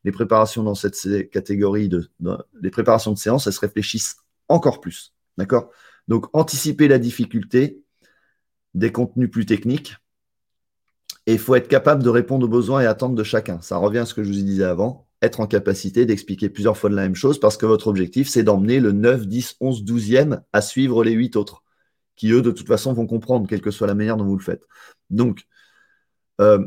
Les 0.04 0.12
préparations 0.12 0.64
dans 0.64 0.76
cette 0.76 1.30
catégorie 1.30 1.90
de, 1.90 2.10
les 2.62 2.72
préparations 2.72 3.12
de 3.12 3.18
séance, 3.18 3.48
elles 3.48 3.54
se 3.54 3.60
réfléchissent 3.60 4.18
encore 4.50 4.82
plus. 4.82 5.14
D'accord? 5.38 5.72
Donc, 6.08 6.28
anticiper 6.34 6.88
la 6.88 7.00
difficulté, 7.00 7.82
des 8.74 8.92
contenus 8.92 9.30
plus 9.30 9.46
techniques, 9.46 9.96
et 11.28 11.34
il 11.34 11.40
faut 11.40 11.56
être 11.56 11.68
capable 11.68 12.04
de 12.04 12.10
répondre 12.10 12.46
aux 12.46 12.50
besoins 12.50 12.82
et 12.82 12.86
attentes 12.86 13.16
de 13.16 13.24
chacun. 13.24 13.62
Ça 13.62 13.78
revient 13.78 14.00
à 14.00 14.06
ce 14.06 14.14
que 14.14 14.24
je 14.24 14.30
vous 14.30 14.36
disais 14.36 14.64
avant 14.64 15.08
être 15.22 15.40
en 15.40 15.48
capacité 15.48 16.06
d'expliquer 16.06 16.50
plusieurs 16.50 16.78
fois 16.78 16.90
la 16.90 17.04
même 17.04 17.16
chose 17.16 17.40
parce 17.40 17.58
que 17.58 17.66
votre 17.66 17.88
objectif, 17.88 18.28
c'est 18.28 18.44
d'emmener 18.44 18.80
le 18.80 18.92
9, 18.92 19.28
10, 19.28 19.58
11, 19.60 19.84
12e 19.84 20.42
à 20.52 20.62
suivre 20.62 21.04
les 21.04 21.12
8 21.12 21.36
autres, 21.36 21.64
qui 22.16 22.32
eux, 22.32 22.42
de 22.42 22.52
toute 22.52 22.68
façon, 22.68 22.94
vont 22.94 23.08
comprendre, 23.08 23.48
quelle 23.48 23.62
que 23.62 23.72
soit 23.72 23.88
la 23.88 23.96
manière 23.96 24.18
dont 24.18 24.26
vous 24.26 24.38
le 24.38 24.44
faites. 24.44 24.64
Donc, 25.10 25.46
euh, 26.40 26.66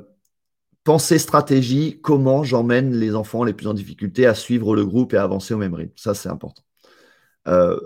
pensez 0.85 1.19
stratégie, 1.19 2.01
comment 2.01 2.45
j'emmène 2.45 2.95
les 2.95 3.15
enfants 3.17 3.45
les 3.45 3.55
plus 3.55 3.67
en 3.67 3.75
difficulté 3.75 4.27
à 4.27 4.35
suivre 4.35 4.77
le 4.77 4.87
groupe 4.87 5.15
et 5.15 5.17
à 5.17 5.25
avancer 5.25 5.55
au 5.55 5.59
même 5.59 5.75
rythme. 5.75 5.95
Ça, 5.97 6.15
c'est 6.15 6.29
important. 6.29 6.63
Euh, 7.49 7.79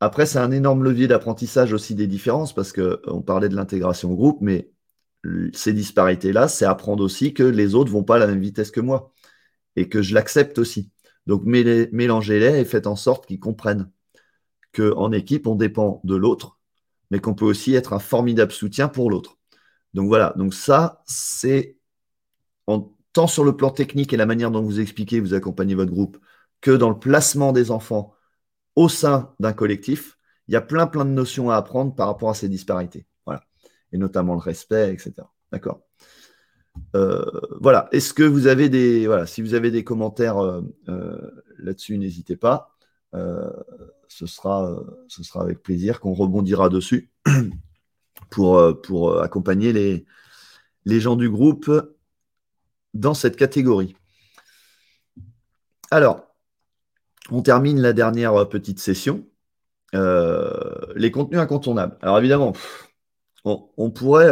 après, 0.00 0.26
c'est 0.26 0.38
un 0.38 0.50
énorme 0.50 0.84
levier 0.84 1.08
d'apprentissage 1.08 1.72
aussi 1.72 1.94
des 1.94 2.06
différences 2.06 2.54
parce 2.54 2.72
qu'on 2.72 3.22
parlait 3.22 3.48
de 3.48 3.56
l'intégration 3.56 4.12
au 4.12 4.16
groupe, 4.16 4.38
mais 4.40 4.70
ces 5.52 5.72
disparités-là, 5.72 6.48
c'est 6.48 6.64
apprendre 6.64 7.04
aussi 7.04 7.34
que 7.34 7.42
les 7.42 7.74
autres 7.74 7.90
vont 7.90 8.04
pas 8.04 8.16
à 8.16 8.18
la 8.18 8.26
même 8.26 8.40
vitesse 8.40 8.70
que 8.70 8.80
moi 8.80 9.12
et 9.76 9.88
que 9.88 10.02
je 10.02 10.14
l'accepte 10.14 10.58
aussi. 10.58 10.90
Donc 11.26 11.42
mélangez-les 11.44 12.60
et 12.60 12.64
faites 12.64 12.86
en 12.86 12.96
sorte 12.96 13.26
qu'ils 13.26 13.40
comprennent 13.40 13.90
qu'en 14.72 15.12
équipe, 15.12 15.46
on 15.46 15.56
dépend 15.56 16.00
de 16.04 16.16
l'autre, 16.16 16.58
mais 17.10 17.20
qu'on 17.20 17.34
peut 17.34 17.44
aussi 17.44 17.74
être 17.74 17.92
un 17.92 17.98
formidable 17.98 18.52
soutien 18.52 18.88
pour 18.88 19.10
l'autre. 19.10 19.38
Donc 19.94 20.08
voilà, 20.08 20.32
donc 20.36 20.54
ça, 20.54 21.02
c'est 21.06 21.76
tant 23.12 23.26
sur 23.26 23.44
le 23.44 23.56
plan 23.56 23.70
technique 23.70 24.12
et 24.12 24.16
la 24.16 24.26
manière 24.26 24.50
dont 24.50 24.62
vous 24.62 24.80
expliquez, 24.80 25.20
vous 25.20 25.34
accompagnez 25.34 25.74
votre 25.74 25.90
groupe, 25.90 26.18
que 26.60 26.70
dans 26.70 26.90
le 26.90 26.98
placement 26.98 27.52
des 27.52 27.70
enfants 27.70 28.14
au 28.76 28.88
sein 28.88 29.34
d'un 29.40 29.52
collectif, 29.52 30.16
il 30.48 30.54
y 30.54 30.56
a 30.56 30.60
plein 30.60 30.86
plein 30.86 31.04
de 31.04 31.10
notions 31.10 31.50
à 31.50 31.56
apprendre 31.56 31.94
par 31.94 32.06
rapport 32.06 32.30
à 32.30 32.34
ces 32.34 32.48
disparités. 32.48 33.06
Et 33.92 33.98
notamment 33.98 34.34
le 34.34 34.40
respect, 34.40 34.92
etc. 34.92 35.14
D'accord 35.52 35.82
euh, 36.94 37.24
voilà. 37.60 37.88
Est-ce 37.92 38.14
que 38.14 38.22
vous 38.22 38.46
avez 38.46 38.68
des. 38.68 39.06
Voilà, 39.06 39.26
si 39.26 39.42
vous 39.42 39.54
avez 39.54 39.70
des 39.70 39.84
commentaires 39.84 40.38
euh, 40.38 40.62
euh, 40.88 41.44
là-dessus, 41.58 41.98
n'hésitez 41.98 42.36
pas. 42.36 42.76
ce, 43.12 44.26
sera, 44.26 44.76
avec 45.36 45.62
plaisir 45.62 46.00
qu'on 46.00 46.14
rebondira 46.14 46.68
dessus 46.68 47.10
pour, 48.30 49.20
accompagner 49.20 49.72
les, 49.72 50.04
les 50.84 51.00
gens 51.00 51.16
du 51.16 51.30
groupe 51.30 51.70
dans 52.94 53.14
cette 53.14 53.36
catégorie. 53.36 53.96
Alors, 55.90 56.26
on 57.30 57.42
termine 57.42 57.80
la 57.80 57.92
dernière 57.92 58.48
petite 58.48 58.78
session. 58.80 59.26
les 59.92 61.10
contenus 61.10 61.40
incontournables. 61.40 61.98
Alors 62.02 62.18
évidemment, 62.18 62.52
on, 63.44 63.90
pourrait 63.90 64.30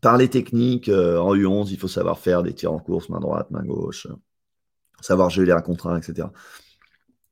Parler 0.00 0.28
technique, 0.28 0.88
euh, 0.88 1.18
en 1.18 1.34
U11, 1.34 1.68
il 1.70 1.78
faut 1.78 1.88
savoir 1.88 2.18
faire 2.18 2.42
des 2.42 2.54
tirs 2.54 2.72
en 2.72 2.78
course, 2.78 3.08
main 3.08 3.20
droite, 3.20 3.50
main 3.50 3.64
gauche, 3.64 4.06
savoir 5.00 5.30
geler 5.30 5.52
un 5.52 5.60
contre 5.60 5.86
un, 5.86 5.96
etc. 5.96 6.28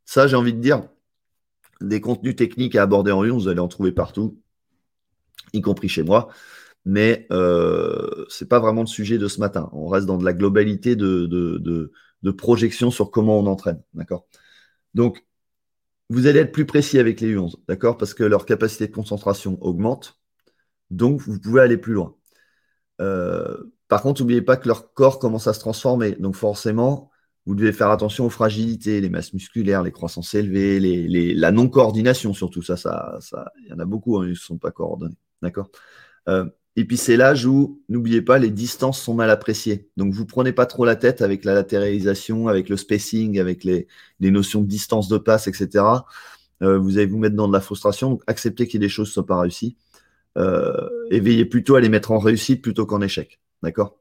Ça, 0.04 0.26
j'ai 0.26 0.36
envie 0.36 0.54
de 0.54 0.60
dire, 0.60 0.82
des 1.80 2.00
contenus 2.00 2.36
techniques 2.36 2.74
à 2.76 2.82
aborder 2.82 3.12
en 3.12 3.22
U11, 3.22 3.32
vous 3.32 3.48
allez 3.48 3.60
en 3.60 3.68
trouver 3.68 3.92
partout, 3.92 4.40
y 5.52 5.60
compris 5.60 5.88
chez 5.88 6.02
moi. 6.02 6.28
Mais 6.86 7.26
euh, 7.32 8.24
ce 8.28 8.44
n'est 8.44 8.48
pas 8.48 8.60
vraiment 8.60 8.82
le 8.82 8.86
sujet 8.86 9.18
de 9.18 9.28
ce 9.28 9.40
matin. 9.40 9.70
On 9.72 9.86
reste 9.86 10.06
dans 10.06 10.18
de 10.18 10.24
la 10.24 10.34
globalité 10.34 10.96
de, 10.96 11.92
projection 12.36 12.90
sur 12.90 13.10
comment 13.10 13.38
on 13.38 13.46
entraîne. 13.46 13.82
Donc, 14.94 15.24
vous 16.10 16.26
allez 16.26 16.40
être 16.40 16.52
plus 16.52 16.66
précis 16.66 16.98
avec 16.98 17.20
les 17.20 17.34
U11, 17.34 17.56
d'accord? 17.68 17.98
Parce 17.98 18.14
que 18.14 18.24
leur 18.24 18.46
capacité 18.46 18.86
de 18.86 18.92
concentration 18.92 19.58
augmente. 19.62 20.18
Donc, 20.90 21.20
vous 21.22 21.38
pouvez 21.40 21.62
aller 21.62 21.78
plus 21.78 21.94
loin. 21.94 22.14
Euh, 23.00 23.56
par 23.88 24.02
contre, 24.02 24.22
n'oubliez 24.22 24.42
pas 24.42 24.56
que 24.56 24.68
leur 24.68 24.92
corps 24.94 25.18
commence 25.18 25.46
à 25.46 25.52
se 25.52 25.60
transformer. 25.60 26.12
Donc 26.12 26.34
forcément, 26.34 27.10
vous 27.46 27.54
devez 27.54 27.72
faire 27.72 27.90
attention 27.90 28.26
aux 28.26 28.30
fragilités, 28.30 29.00
les 29.00 29.10
masses 29.10 29.32
musculaires, 29.32 29.82
les 29.82 29.92
croissances 29.92 30.34
élevées, 30.34 30.80
les, 30.80 31.34
la 31.34 31.52
non-coordination 31.52 32.34
surtout. 32.34 32.62
Ça, 32.62 32.76
ça, 32.76 33.18
ça, 33.20 33.52
il 33.62 33.68
y 33.70 33.72
en 33.72 33.78
a 33.78 33.84
beaucoup, 33.84 34.18
hein, 34.18 34.24
ils 34.26 34.30
ne 34.30 34.34
sont 34.34 34.58
pas 34.58 34.70
coordonnés. 34.70 35.16
D'accord? 35.42 35.70
Euh, 36.28 36.46
Et 36.76 36.86
puis 36.86 36.96
c'est 36.96 37.16
l'âge 37.16 37.46
où, 37.46 37.82
n'oubliez 37.88 38.22
pas, 38.22 38.38
les 38.38 38.50
distances 38.50 39.00
sont 39.00 39.14
mal 39.14 39.30
appréciées. 39.30 39.90
Donc 39.96 40.12
vous 40.14 40.26
prenez 40.26 40.52
pas 40.52 40.66
trop 40.66 40.84
la 40.84 40.96
tête 40.96 41.22
avec 41.22 41.44
la 41.44 41.54
latéralisation, 41.54 42.48
avec 42.48 42.68
le 42.68 42.76
spacing, 42.76 43.38
avec 43.38 43.64
les, 43.64 43.86
notions 44.20 44.62
de 44.62 44.66
distance 44.66 45.08
de 45.08 45.18
passe, 45.18 45.46
etc. 45.46 45.84
Euh, 46.62 46.78
vous 46.78 46.96
allez 46.98 47.06
vous 47.06 47.18
mettre 47.18 47.36
dans 47.36 47.48
de 47.48 47.52
la 47.52 47.60
frustration. 47.60 48.10
Donc 48.10 48.22
acceptez 48.26 48.68
ait 48.74 48.78
des 48.78 48.88
choses 48.88 49.08
ne 49.08 49.12
soient 49.12 49.26
pas 49.26 49.40
réussies 49.40 49.76
et 50.36 51.20
veillez 51.20 51.44
plutôt 51.44 51.76
à 51.76 51.80
les 51.80 51.88
mettre 51.88 52.10
en 52.10 52.18
réussite 52.18 52.62
plutôt 52.62 52.86
qu'en 52.86 53.00
échec. 53.00 53.40
D'accord? 53.62 53.96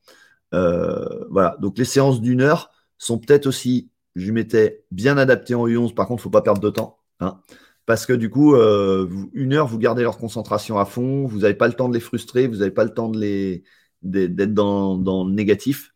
Euh, 0.53 1.25
Voilà. 1.29 1.57
Donc 1.59 1.77
les 1.77 1.85
séances 1.85 2.21
d'une 2.21 2.41
heure 2.41 2.71
sont 2.97 3.17
peut-être 3.17 3.47
aussi, 3.47 3.89
je 4.15 4.31
mettais 4.31 4.83
bien 4.91 5.17
adaptées 5.17 5.55
en 5.55 5.67
U11. 5.67 5.93
Par 5.93 6.07
contre, 6.07 6.19
il 6.19 6.21
ne 6.21 6.23
faut 6.23 6.29
pas 6.29 6.41
perdre 6.41 6.61
de 6.61 6.69
temps. 6.69 6.99
Hein, 7.19 7.39
parce 7.85 8.05
que 8.05 8.13
du 8.13 8.29
coup, 8.29 8.55
euh, 8.55 9.09
une 9.33 9.53
heure, 9.53 9.67
vous 9.67 9.79
gardez 9.79 10.03
leur 10.03 10.17
concentration 10.17 10.77
à 10.77 10.85
fond, 10.85 11.25
vous 11.25 11.39
n'avez 11.39 11.55
pas 11.55 11.67
le 11.67 11.73
temps 11.73 11.89
de 11.89 11.93
les 11.93 11.99
frustrer, 11.99 12.47
vous 12.47 12.57
n'avez 12.57 12.71
pas 12.71 12.83
le 12.83 12.93
temps 12.93 13.09
de 13.09 13.19
les 13.19 13.63
d'être 14.03 14.53
dans, 14.53 14.97
dans, 14.97 15.23
le 15.25 15.31
négatif, 15.31 15.93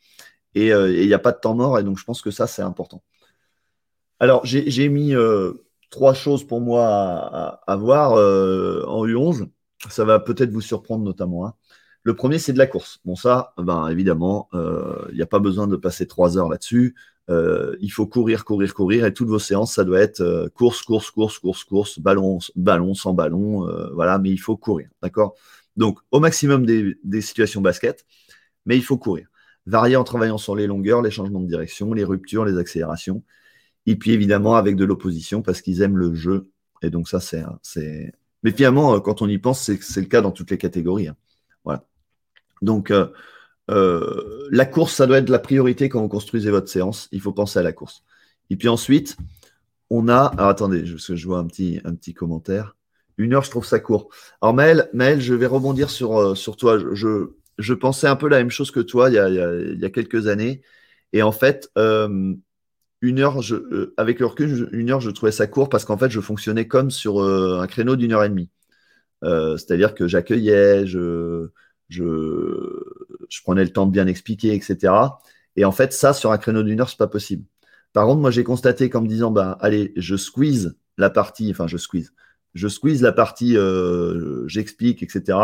et 0.56 0.70
il 0.70 1.08
n'y 1.08 1.14
a 1.14 1.20
pas 1.20 1.34
de 1.34 1.40
temps 1.40 1.56
mort, 1.56 1.78
et 1.78 1.84
donc 1.84 1.98
je 1.98 2.06
pense 2.06 2.22
que 2.22 2.32
ça, 2.32 2.48
c'est 2.48 2.62
important. 2.62 3.04
Alors, 4.20 4.46
j'ai 4.46 4.88
mis 4.90 5.14
trois 5.90 6.14
choses 6.14 6.48
pour 6.48 6.62
moi 6.62 6.86
à, 6.88 7.62
à 7.68 7.76
voir 7.76 8.14
en 8.14 9.06
U11 9.06 9.50
ça 9.90 10.06
va 10.06 10.20
peut-être 10.20 10.52
vous 10.52 10.62
surprendre 10.62 11.04
notamment. 11.04 11.48
Hein. 11.48 11.54
Le 12.04 12.16
premier, 12.16 12.40
c'est 12.40 12.54
de 12.54 12.58
la 12.58 12.68
course. 12.68 13.00
Bon, 13.06 13.16
ça, 13.16 13.54
ben, 13.58 13.90
évidemment, 13.90 14.50
il 14.54 14.60
euh, 14.60 15.12
n'y 15.14 15.22
a 15.22 15.26
pas 15.26 15.40
besoin 15.40 15.68
de 15.68 15.76
passer 15.76 16.08
trois 16.08 16.38
heures 16.38 16.50
là-dessus. 16.50 16.96
Euh, 17.30 17.76
il 17.82 17.90
faut 17.90 18.08
courir, 18.08 18.46
courir, 18.46 18.74
courir. 18.74 19.06
Et 19.06 19.14
toutes 19.14 19.28
vos 19.28 19.40
séances, 19.40 19.74
ça 19.74 19.84
doit 19.84 20.00
être 20.00 20.22
euh, 20.22 20.48
course, 20.50 20.82
course, 20.84 21.12
course, 21.12 21.38
course, 21.40 21.64
course, 21.66 22.00
ballon, 22.00 22.40
ballon, 22.56 22.94
sans 22.94 23.14
ballon. 23.14 23.68
voilà, 23.94 24.20
mais 24.20 24.30
il 24.30 24.38
faut 24.38 24.56
courir. 24.56 24.90
D'accord? 25.02 25.36
Donc, 25.76 26.00
au 26.12 26.20
maximum 26.20 26.66
des, 26.66 26.98
des 27.04 27.22
situations 27.22 27.62
basket, 27.62 28.06
mais 28.66 28.78
il 28.78 28.84
faut 28.84 28.98
courir. 28.98 29.28
Varier 29.66 29.98
en 29.98 30.06
travaillant 30.06 30.38
sur 30.38 30.56
les 30.56 30.66
longueurs, 30.66 31.02
les 31.02 31.12
changements 31.12 31.42
de 31.42 31.48
direction, 31.48 31.94
les 31.94 32.06
ruptures, 32.06 32.46
les 32.46 32.58
accélérations. 32.58 33.24
Et 33.86 33.98
puis 33.98 34.12
évidemment 34.12 34.56
avec 34.56 34.76
de 34.78 34.86
l'opposition 34.86 35.42
parce 35.42 35.62
qu'ils 35.62 35.82
aiment 35.82 35.98
le 35.98 36.14
jeu. 36.14 36.50
Et 36.82 36.90
donc 36.90 37.10
ça, 37.10 37.20
c'est. 37.20 38.14
Mais 38.48 38.54
finalement, 38.54 38.96
euh, 38.96 39.00
quand 39.02 39.22
on 39.22 39.28
y 39.28 39.38
pense, 39.38 39.60
c'est 39.62 40.00
le 40.00 40.08
cas 40.08 40.22
dans 40.22 40.32
toutes 40.32 40.52
les 40.52 40.58
catégories. 40.58 41.10
Hein. 41.10 41.18
Voilà. 41.66 41.84
Donc 42.62 42.92
euh, 42.92 43.08
euh, 43.70 44.48
la 44.52 44.66
course, 44.66 44.94
ça 44.94 45.06
doit 45.06 45.18
être 45.18 45.28
la 45.28 45.40
priorité 45.40 45.90
quand 45.90 46.02
vous 46.02 46.08
construisez 46.08 46.50
votre 46.50 46.70
séance. 46.70 47.10
Il 47.12 47.20
faut 47.20 47.34
penser 47.34 47.60
à 47.60 47.62
la 47.62 47.74
course. 47.74 48.06
Et 48.50 48.56
puis 48.56 48.70
ensuite, 48.70 49.18
on 49.90 50.08
a. 50.08 50.28
Alors 50.38 50.48
attendez, 50.48 50.86
je, 50.86 50.96
je 50.96 51.28
vois 51.28 51.40
un 51.40 51.46
petit, 51.46 51.82
un 51.84 51.94
petit 51.94 52.14
commentaire. 52.14 52.78
Une 53.18 53.34
heure, 53.34 53.44
je 53.44 53.50
trouve 53.50 53.66
ça 53.66 53.82
court. 53.82 54.08
Alors 54.42 54.54
Maël, 54.54 54.90
Maël 54.94 55.20
je 55.20 55.34
vais 55.34 55.46
rebondir 55.46 55.90
sur, 55.90 56.38
sur 56.38 56.56
toi. 56.56 56.80
Je, 56.94 57.34
je, 57.58 57.74
pensais 57.74 58.08
un 58.08 58.16
peu 58.16 58.30
la 58.30 58.38
même 58.38 58.50
chose 58.50 58.72
que 58.72 58.80
toi 58.80 59.10
il 59.10 59.16
y 59.16 59.20
a, 59.20 59.28
il 59.28 59.78
y 59.78 59.84
a 59.84 59.90
quelques 59.90 60.28
années. 60.28 60.62
Et 61.12 61.22
en 61.22 61.34
fait, 61.34 61.70
une 63.02 63.20
heure, 63.20 63.42
je, 63.42 63.56
euh, 63.56 63.94
avec 63.98 64.20
le 64.20 64.26
recul, 64.26 64.70
une 64.72 64.90
heure, 64.90 65.02
je 65.02 65.12
trouvais 65.12 65.32
ça 65.32 65.48
court 65.48 65.70
parce 65.70 65.86
qu'en 65.86 65.98
fait, 65.98 66.10
je 66.10 66.20
fonctionnais 66.20 66.68
comme 66.68 66.92
sur 66.92 67.22
euh, 67.22 67.60
un 67.62 67.68
créneau 67.68 67.96
d'une 67.96 68.14
heure 68.14 68.24
et 68.24 68.30
demie. 68.30 68.50
Euh, 69.24 69.58
c'est-à-dire 69.58 69.96
que 69.96 70.08
j'accueillais, 70.08 70.88
je, 70.88 71.50
je, 71.90 72.04
je, 73.30 73.42
prenais 73.44 73.64
le 73.64 73.72
temps 73.72 73.86
de 73.86 73.92
bien 73.92 74.08
expliquer, 74.08 74.54
etc. 74.54 74.94
Et 75.56 75.66
en 75.66 75.72
fait, 75.72 75.94
ça, 75.94 76.14
sur 76.14 76.32
un 76.32 76.38
créneau 76.38 76.64
d'une 76.64 76.82
heure, 76.82 76.90
c'est 76.90 76.98
pas 76.98 77.08
possible. 77.08 77.46
Par 77.94 78.06
contre, 78.06 78.22
moi, 78.22 78.32
j'ai 78.32 78.44
constaté 78.44 78.90
qu'en 78.90 79.02
me 79.02 79.08
disant, 79.08 79.32
bah, 79.32 79.58
allez, 79.62 79.94
je 79.96 80.16
squeeze 80.16 80.78
la 80.98 81.10
partie, 81.10 81.50
enfin, 81.52 81.68
je 81.68 81.78
squeeze, 81.78 82.14
je 82.54 82.68
squeeze 82.68 83.02
la 83.02 83.12
partie, 83.12 83.56
j'explique, 84.48 85.04
etc. 85.04 85.38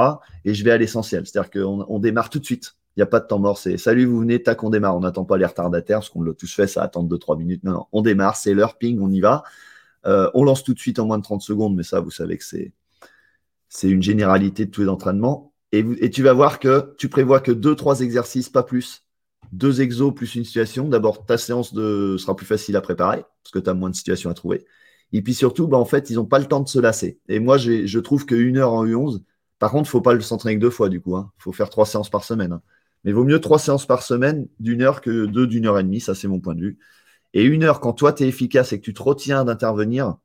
Et 0.45 0.53
je 0.53 0.63
vais 0.63 0.71
à 0.71 0.77
l'essentiel. 0.77 1.25
C'est-à-dire 1.25 1.51
qu'on 1.51 1.85
on 1.87 1.99
démarre 1.99 2.29
tout 2.29 2.39
de 2.39 2.45
suite. 2.45 2.75
Il 2.95 2.99
n'y 2.99 3.03
a 3.03 3.07
pas 3.07 3.19
de 3.19 3.27
temps 3.27 3.39
mort. 3.39 3.57
C'est 3.57 3.77
salut, 3.77 4.05
vous 4.05 4.19
venez, 4.19 4.41
tac, 4.43 4.63
on 4.63 4.69
démarre. 4.69 4.95
On 4.95 4.99
n'attend 5.01 5.25
pas 5.25 5.37
les 5.37 5.45
retardataires 5.45 5.99
parce 5.99 6.09
qu'on 6.09 6.21
l'a 6.21 6.33
tous 6.33 6.53
fait, 6.53 6.67
ça 6.67 6.83
attend 6.83 7.03
2-3 7.03 7.37
minutes. 7.37 7.63
Non, 7.63 7.71
non, 7.71 7.85
on 7.91 8.01
démarre, 8.01 8.35
c'est 8.35 8.53
l'heure, 8.53 8.77
ping, 8.77 8.99
on 9.01 9.11
y 9.11 9.19
va. 9.19 9.43
Euh, 10.05 10.29
on 10.33 10.43
lance 10.43 10.63
tout 10.63 10.73
de 10.73 10.79
suite 10.79 10.99
en 10.99 11.05
moins 11.05 11.17
de 11.17 11.23
30 11.23 11.41
secondes, 11.41 11.75
mais 11.75 11.83
ça, 11.83 11.99
vous 12.01 12.11
savez 12.11 12.37
que 12.37 12.43
c'est, 12.43 12.71
une 13.83 14.03
généralité 14.03 14.65
de 14.65 14.71
tous 14.71 14.81
les 14.81 14.89
entraînements. 14.89 15.53
Et, 15.71 16.09
tu 16.11 16.21
vas 16.21 16.33
voir 16.33 16.59
que 16.59 16.93
tu 16.97 17.09
prévois 17.09 17.39
que 17.39 17.51
2-3 17.51 18.03
exercices, 18.03 18.49
pas 18.49 18.63
plus. 18.63 19.05
Deux 19.51 19.81
exos 19.81 20.13
plus 20.13 20.35
une 20.35 20.45
situation. 20.45 20.87
D'abord, 20.87 21.25
ta 21.25 21.37
séance 21.37 21.73
de... 21.73 22.15
sera 22.17 22.35
plus 22.35 22.45
facile 22.45 22.75
à 22.75 22.81
préparer 22.81 23.23
parce 23.43 23.51
que 23.51 23.59
tu 23.59 23.69
as 23.69 23.73
moins 23.73 23.89
de 23.89 23.95
situations 23.95 24.29
à 24.29 24.35
trouver. 24.35 24.65
Et 25.13 25.21
puis 25.23 25.33
surtout, 25.33 25.67
bah, 25.67 25.77
en 25.77 25.85
fait, 25.85 26.09
ils 26.11 26.15
n'ont 26.15 26.25
pas 26.25 26.39
le 26.39 26.45
temps 26.45 26.59
de 26.59 26.69
se 26.69 26.79
lasser. 26.79 27.19
Et 27.27 27.39
moi, 27.39 27.57
je 27.57 27.99
trouve 27.99 28.25
qu'une 28.25 28.57
heure 28.57 28.73
en 28.73 28.85
U11, 28.85 29.21
par 29.63 29.71
contre, 29.71 29.85
il 29.85 29.87
ne 29.87 29.91
faut 29.91 30.01
pas 30.01 30.13
le 30.13 30.19
s'entraîner 30.19 30.57
deux 30.59 30.69
fois 30.69 30.89
du 30.89 30.99
coup. 30.99 31.11
Il 31.15 31.19
hein. 31.19 31.31
faut 31.37 31.53
faire 31.53 31.69
trois 31.69 31.85
séances 31.85 32.09
par 32.09 32.25
semaine. 32.25 32.51
Hein. 32.51 32.61
Mais 33.03 33.11
vaut 33.11 33.25
mieux 33.25 33.39
trois 33.39 33.59
séances 33.59 33.85
par 33.85 34.03
semaine 34.03 34.47
d'une 34.59 34.81
heure 34.81 35.01
que 35.01 35.25
deux 35.25 35.47
d'une 35.47 35.65
heure 35.65 35.79
et 35.79 35.83
demie. 35.83 35.99
Ça, 35.99 36.15
c'est 36.15 36.27
mon 36.27 36.39
point 36.39 36.55
de 36.55 36.61
vue. 36.61 36.79
Et 37.33 37.43
une 37.43 37.63
heure, 37.63 37.79
quand 37.79 37.93
toi, 37.93 38.13
tu 38.13 38.23
es 38.23 38.27
efficace 38.27 38.73
et 38.73 38.79
que 38.79 38.85
tu 38.85 38.93
te 38.93 39.01
retiens 39.01 39.43
d'intervenir, 39.43 40.17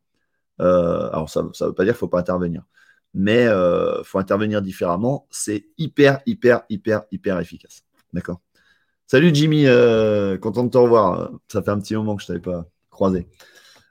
euh, 0.61 1.09
alors 1.11 1.31
ça 1.31 1.43
ne 1.43 1.67
veut 1.67 1.73
pas 1.73 1.85
dire 1.85 1.93
qu'il 1.93 1.97
ne 1.97 1.99
faut 1.99 2.09
pas 2.09 2.21
intervenir, 2.21 2.65
mais 3.15 3.45
il 3.45 3.49
euh, 3.49 4.03
faut 4.05 4.19
intervenir 4.19 4.63
différemment. 4.63 5.27
C'est 5.31 5.67
hyper, 5.79 6.21
hyper, 6.27 6.63
hyper, 6.69 7.03
hyper 7.11 7.41
efficace. 7.41 7.83
D'accord? 8.13 8.41
Salut 9.07 9.31
Jimmy, 9.35 9.67
euh, 9.67 10.37
content 10.37 10.65
de 10.65 10.71
te 10.71 10.79
revoir. 10.79 11.31
Ça 11.49 11.63
fait 11.63 11.71
un 11.71 11.81
petit 11.81 11.97
moment 11.97 12.15
que 12.17 12.23
je 12.23 12.33
ne 12.33 12.39
t'avais 12.39 12.57
pas 12.57 12.69
croisé. 12.91 13.27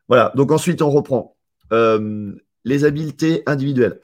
Voilà, 0.08 0.32
donc 0.36 0.52
ensuite, 0.52 0.82
on 0.82 0.92
reprend. 0.92 1.36
les 1.72 2.84
habiletés 2.86 3.44
individuelles. 3.48 4.00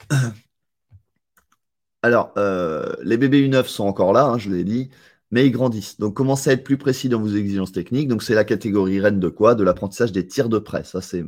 Alors, 2.04 2.34
euh, 2.38 2.94
les 3.04 3.18
bébés 3.18 3.48
U9 3.48 3.66
sont 3.68 3.86
encore 3.86 4.14
là, 4.14 4.26
hein, 4.26 4.38
je 4.38 4.50
l'ai 4.52 4.64
dit, 4.64 4.90
mais 5.32 5.48
ils 5.48 5.52
grandissent. 5.52 6.00
Donc, 6.00 6.16
commencez 6.16 6.50
à 6.50 6.54
être 6.54 6.64
plus 6.64 6.78
précis 6.78 7.10
dans 7.10 7.20
vos 7.20 7.30
exigences 7.36 7.72
techniques. 7.72 8.08
Donc, 8.10 8.24
c'est 8.24 8.36
la 8.36 8.44
catégorie 8.44 9.00
reine 9.00 9.20
de 9.20 9.30
quoi? 9.30 9.56
De 9.56 9.64
l'apprentissage 9.64 10.12
des 10.12 10.28
tirs 10.28 10.50
de 10.50 10.60
près. 10.60 10.84
Ça, 10.84 11.02
c'est. 11.02 11.24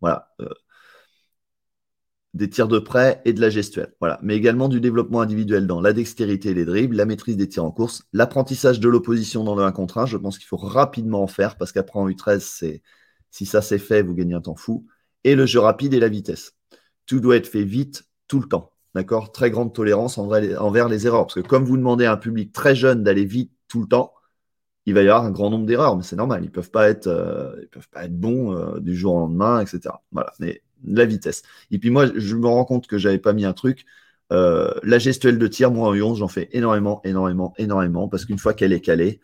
Voilà. 0.00 0.28
Euh, 0.40 0.48
des 2.34 2.48
tirs 2.48 2.68
de 2.68 2.78
près 2.78 3.20
et 3.24 3.32
de 3.32 3.40
la 3.40 3.50
gestuelle. 3.50 3.94
Voilà. 4.00 4.18
Mais 4.22 4.36
également 4.36 4.68
du 4.68 4.80
développement 4.80 5.20
individuel 5.20 5.66
dans 5.66 5.80
la 5.80 5.92
dextérité 5.92 6.50
et 6.50 6.54
les 6.54 6.64
dribbles, 6.64 6.96
la 6.96 7.04
maîtrise 7.04 7.36
des 7.36 7.48
tirs 7.48 7.64
en 7.64 7.70
course, 7.70 8.04
l'apprentissage 8.12 8.80
de 8.80 8.88
l'opposition 8.88 9.44
dans 9.44 9.54
le 9.54 9.64
1 9.64 9.72
contre 9.72 9.98
1. 9.98 10.06
Je 10.06 10.16
pense 10.16 10.38
qu'il 10.38 10.46
faut 10.46 10.56
rapidement 10.56 11.22
en 11.22 11.26
faire 11.26 11.56
parce 11.56 11.72
qu'après 11.72 11.98
en 11.98 12.08
U13, 12.08 12.40
c'est 12.40 12.82
si 13.30 13.46
ça 13.46 13.62
c'est 13.62 13.78
fait, 13.78 14.02
vous 14.02 14.14
gagnez 14.14 14.34
un 14.34 14.40
temps 14.40 14.56
fou. 14.56 14.86
Et 15.24 15.34
le 15.34 15.46
jeu 15.46 15.60
rapide 15.60 15.94
et 15.94 16.00
la 16.00 16.08
vitesse. 16.08 16.54
Tout 17.06 17.20
doit 17.20 17.36
être 17.36 17.46
fait 17.46 17.64
vite, 17.64 18.04
tout 18.28 18.40
le 18.40 18.48
temps. 18.48 18.71
D'accord? 18.94 19.32
Très 19.32 19.50
grande 19.50 19.72
tolérance 19.72 20.18
envers 20.18 20.88
les 20.88 21.06
erreurs. 21.06 21.26
Parce 21.26 21.34
que 21.34 21.40
comme 21.40 21.64
vous 21.64 21.76
demandez 21.76 22.04
à 22.04 22.12
un 22.12 22.16
public 22.16 22.52
très 22.52 22.74
jeune 22.74 23.02
d'aller 23.02 23.24
vite 23.24 23.52
tout 23.68 23.80
le 23.80 23.88
temps, 23.88 24.12
il 24.86 24.94
va 24.94 25.02
y 25.02 25.08
avoir 25.08 25.24
un 25.24 25.30
grand 25.30 25.50
nombre 25.50 25.66
d'erreurs, 25.66 25.96
mais 25.96 26.02
c'est 26.02 26.16
normal. 26.16 26.42
Ils 26.42 26.46
ne 26.46 26.50
peuvent 26.50 26.70
pas 26.70 26.88
être, 26.88 27.06
euh, 27.06 27.54
peuvent 27.70 27.88
pas 27.88 28.04
être 28.04 28.18
bons 28.18 28.56
euh, 28.56 28.80
du 28.80 28.96
jour 28.96 29.14
au 29.14 29.20
lendemain, 29.20 29.60
etc. 29.60 29.94
Voilà, 30.10 30.32
mais 30.40 30.62
la 30.84 31.04
vitesse. 31.04 31.42
Et 31.70 31.78
puis 31.78 31.90
moi, 31.90 32.06
je 32.14 32.36
me 32.36 32.46
rends 32.46 32.64
compte 32.64 32.86
que 32.86 32.98
je 32.98 33.08
n'avais 33.08 33.20
pas 33.20 33.32
mis 33.32 33.44
un 33.44 33.52
truc. 33.52 33.84
Euh, 34.32 34.72
la 34.82 34.98
gestuelle 34.98 35.38
de 35.38 35.46
tir, 35.46 35.70
moi 35.70 35.88
en 35.88 35.94
U11, 35.94 36.16
j'en 36.16 36.28
fais 36.28 36.48
énormément, 36.52 37.00
énormément, 37.04 37.54
énormément, 37.58 38.08
parce 38.08 38.24
qu'une 38.24 38.38
fois 38.38 38.54
qu'elle 38.54 38.72
est 38.72 38.80
calée, 38.80 39.20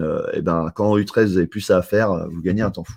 et 0.00 0.04
eh 0.34 0.40
ben, 0.40 0.70
quand 0.74 0.90
en 0.90 0.98
U13, 0.98 1.24
vous 1.26 1.36
avez 1.36 1.46
plus 1.46 1.60
ça 1.60 1.76
à 1.76 1.82
faire, 1.82 2.26
vous 2.30 2.40
gagnez 2.40 2.62
un 2.62 2.70
temps 2.70 2.84
fou. 2.84 2.94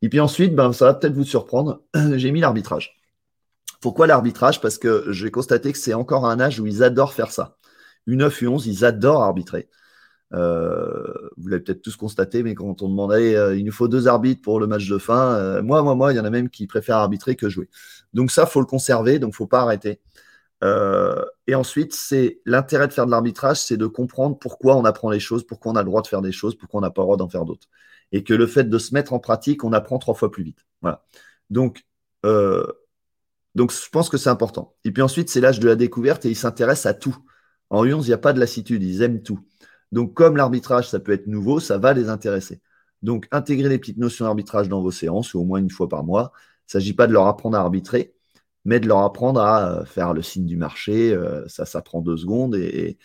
Et 0.00 0.08
puis 0.08 0.20
ensuite, 0.20 0.54
ben, 0.54 0.72
ça 0.72 0.86
va 0.86 0.94
peut-être 0.94 1.12
vous 1.14 1.24
surprendre, 1.24 1.82
j'ai 2.16 2.32
mis 2.32 2.40
l'arbitrage. 2.40 2.96
Pourquoi 3.84 4.06
l'arbitrage? 4.06 4.62
Parce 4.62 4.78
que 4.78 5.04
j'ai 5.12 5.30
constaté 5.30 5.70
que 5.70 5.76
c'est 5.76 5.92
encore 5.92 6.24
un 6.24 6.40
âge 6.40 6.58
où 6.58 6.66
ils 6.66 6.82
adorent 6.82 7.12
faire 7.12 7.30
ça. 7.30 7.58
Une 8.06 8.20
9 8.20 8.40
U11, 8.40 8.62
ils 8.66 8.82
adorent 8.86 9.22
arbitrer. 9.22 9.68
Euh, 10.32 11.04
vous 11.36 11.48
l'avez 11.48 11.62
peut-être 11.62 11.82
tous 11.82 11.94
constaté, 11.94 12.42
mais 12.42 12.54
quand 12.54 12.80
on 12.80 12.88
demandait 12.88 13.36
euh, 13.36 13.54
il 13.54 13.62
nous 13.62 13.72
faut 13.72 13.86
deux 13.86 14.08
arbitres 14.08 14.40
pour 14.40 14.58
le 14.58 14.66
match 14.66 14.88
de 14.88 14.96
fin, 14.96 15.34
euh, 15.34 15.62
moi, 15.62 15.82
moi, 15.82 15.94
moi, 15.94 16.14
il 16.14 16.16
y 16.16 16.18
en 16.18 16.24
a 16.24 16.30
même 16.30 16.48
qui 16.48 16.66
préfèrent 16.66 16.96
arbitrer 16.96 17.36
que 17.36 17.50
jouer. 17.50 17.68
Donc 18.14 18.30
ça, 18.30 18.46
faut 18.46 18.60
le 18.60 18.64
conserver, 18.64 19.18
donc 19.18 19.34
faut 19.34 19.46
pas 19.46 19.60
arrêter. 19.60 20.00
et 21.46 21.54
ensuite, 21.54 21.92
c'est 21.92 22.40
l'intérêt 22.46 22.88
de 22.88 22.94
faire 22.94 23.04
de 23.04 23.10
l'arbitrage, 23.10 23.60
c'est 23.60 23.76
de 23.76 23.86
comprendre 23.86 24.38
pourquoi 24.38 24.76
on 24.76 24.86
apprend 24.86 25.10
les 25.10 25.20
choses, 25.20 25.46
pourquoi 25.46 25.72
on 25.72 25.76
a 25.76 25.82
le 25.82 25.90
droit 25.90 26.00
de 26.00 26.06
faire 26.06 26.22
des 26.22 26.32
choses, 26.32 26.56
pourquoi 26.56 26.78
on 26.78 26.82
n'a 26.82 26.90
pas 26.90 27.02
le 27.02 27.04
droit 27.04 27.16
d'en 27.18 27.28
faire 27.28 27.44
d'autres. 27.44 27.68
Et 28.12 28.24
que 28.24 28.32
le 28.32 28.46
fait 28.46 28.64
de 28.64 28.78
se 28.78 28.94
mettre 28.94 29.12
en 29.12 29.18
pratique, 29.18 29.62
on 29.62 29.74
apprend 29.74 29.98
trois 29.98 30.14
fois 30.14 30.30
plus 30.30 30.42
vite. 30.42 30.64
Voilà. 30.80 31.04
Donc, 31.50 31.84
donc, 33.54 33.72
je 33.72 33.88
pense 33.90 34.08
que 34.08 34.16
c'est 34.16 34.30
important. 34.30 34.74
Et 34.84 34.90
puis 34.90 35.02
ensuite, 35.02 35.30
c'est 35.30 35.40
l'âge 35.40 35.60
de 35.60 35.68
la 35.68 35.76
découverte 35.76 36.24
et 36.24 36.30
ils 36.30 36.36
s'intéressent 36.36 36.86
à 36.86 36.94
tout. 36.94 37.16
En 37.70 37.84
U11, 37.84 38.02
il 38.04 38.08
n'y 38.08 38.12
a 38.12 38.18
pas 38.18 38.32
de 38.32 38.40
lassitude, 38.40 38.82
ils 38.82 39.02
aiment 39.02 39.22
tout. 39.22 39.40
Donc, 39.92 40.14
comme 40.14 40.36
l'arbitrage, 40.36 40.88
ça 40.88 40.98
peut 41.00 41.12
être 41.12 41.26
nouveau, 41.28 41.60
ça 41.60 41.78
va 41.78 41.92
les 41.92 42.08
intéresser. 42.08 42.60
Donc, 43.02 43.28
intégrer 43.30 43.68
les 43.68 43.78
petites 43.78 43.98
notions 43.98 44.24
d'arbitrage 44.24 44.68
dans 44.68 44.82
vos 44.82 44.90
séances, 44.90 45.34
ou 45.34 45.40
au 45.40 45.44
moins 45.44 45.60
une 45.60 45.70
fois 45.70 45.88
par 45.88 46.04
mois. 46.04 46.32
Il 46.34 46.76
ne 46.76 46.80
s'agit 46.80 46.94
pas 46.94 47.06
de 47.06 47.12
leur 47.12 47.26
apprendre 47.26 47.56
à 47.56 47.60
arbitrer, 47.60 48.14
mais 48.64 48.80
de 48.80 48.88
leur 48.88 48.98
apprendre 49.00 49.40
à 49.40 49.80
euh, 49.80 49.84
faire 49.84 50.14
le 50.14 50.22
signe 50.22 50.46
du 50.46 50.56
marché. 50.56 51.12
Euh, 51.12 51.46
ça, 51.48 51.66
ça 51.66 51.82
prend 51.82 52.00
deux 52.00 52.16
secondes. 52.16 52.56
Et, 52.56 52.98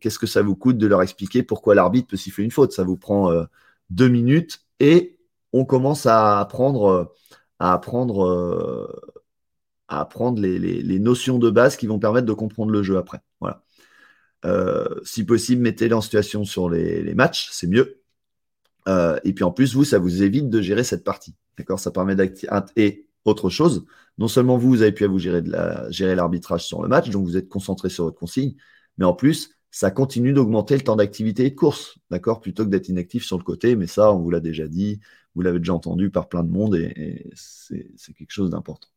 qu'est-ce 0.00 0.18
que 0.18 0.26
ça 0.26 0.42
vous 0.42 0.56
coûte 0.56 0.78
de 0.78 0.86
leur 0.86 1.02
expliquer 1.02 1.42
pourquoi 1.42 1.74
l'arbitre 1.74 2.08
peut 2.08 2.16
siffler 2.16 2.44
une 2.44 2.50
faute? 2.50 2.72
Ça 2.72 2.84
vous 2.84 2.96
prend 2.96 3.30
euh, 3.30 3.44
deux 3.90 4.08
minutes 4.08 4.60
et 4.80 5.18
on 5.52 5.64
commence 5.66 6.06
à 6.06 6.40
apprendre, 6.40 7.14
à 7.58 7.74
apprendre 7.74 8.88
à 9.88 10.00
apprendre 10.00 10.40
les, 10.40 10.98
notions 10.98 11.38
de 11.38 11.50
base 11.50 11.76
qui 11.76 11.86
vont 11.86 11.98
permettre 11.98 12.26
de 12.26 12.32
comprendre 12.32 12.72
le 12.72 12.82
jeu 12.82 12.96
après. 12.96 13.20
Voilà. 13.40 13.62
Euh, 14.44 14.86
si 15.04 15.24
possible, 15.24 15.62
mettez-les 15.62 15.94
en 15.94 16.00
situation 16.00 16.44
sur 16.44 16.68
les, 16.68 17.14
matchs, 17.14 17.48
c'est 17.52 17.66
mieux. 17.66 18.02
Euh, 18.88 19.18
et 19.24 19.32
puis 19.32 19.44
en 19.44 19.50
plus, 19.50 19.74
vous, 19.74 19.84
ça 19.84 19.98
vous 19.98 20.22
évite 20.22 20.48
de 20.48 20.60
gérer 20.60 20.84
cette 20.84 21.04
partie. 21.04 21.34
D'accord? 21.58 21.78
Ça 21.80 21.90
permet 21.90 22.16
d'activer. 22.16 22.52
Et 22.76 23.08
autre 23.24 23.50
chose, 23.50 23.86
non 24.18 24.28
seulement 24.28 24.56
vous, 24.58 24.68
vous 24.68 24.82
avez 24.82 24.92
pu 24.92 25.04
vous 25.06 25.18
gérer, 25.18 25.42
de 25.42 25.50
la... 25.50 25.90
gérer 25.90 26.14
l'arbitrage 26.14 26.64
sur 26.64 26.82
le 26.82 26.88
match, 26.88 27.10
donc 27.10 27.26
vous 27.26 27.36
êtes 27.36 27.48
concentré 27.48 27.88
sur 27.88 28.04
votre 28.04 28.18
consigne, 28.18 28.54
mais 28.98 29.04
en 29.04 29.14
plus, 29.14 29.50
ça 29.70 29.90
continue 29.90 30.32
d'augmenter 30.32 30.76
le 30.76 30.82
temps 30.82 30.96
d'activité 30.96 31.46
et 31.46 31.50
de 31.50 31.54
course, 31.54 31.98
d'accord? 32.10 32.40
Plutôt 32.40 32.64
que 32.64 32.70
d'être 32.70 32.88
inactif 32.88 33.24
sur 33.24 33.36
le 33.36 33.44
côté, 33.44 33.76
mais 33.76 33.86
ça, 33.86 34.12
on 34.12 34.20
vous 34.20 34.30
l'a 34.30 34.40
déjà 34.40 34.68
dit, 34.68 35.00
vous 35.34 35.42
l'avez 35.42 35.58
déjà 35.58 35.74
entendu 35.74 36.10
par 36.10 36.28
plein 36.28 36.42
de 36.44 36.50
monde 36.50 36.76
et 36.76 37.30
c'est 37.34 38.14
quelque 38.14 38.30
chose 38.30 38.50
d'important. 38.50 38.88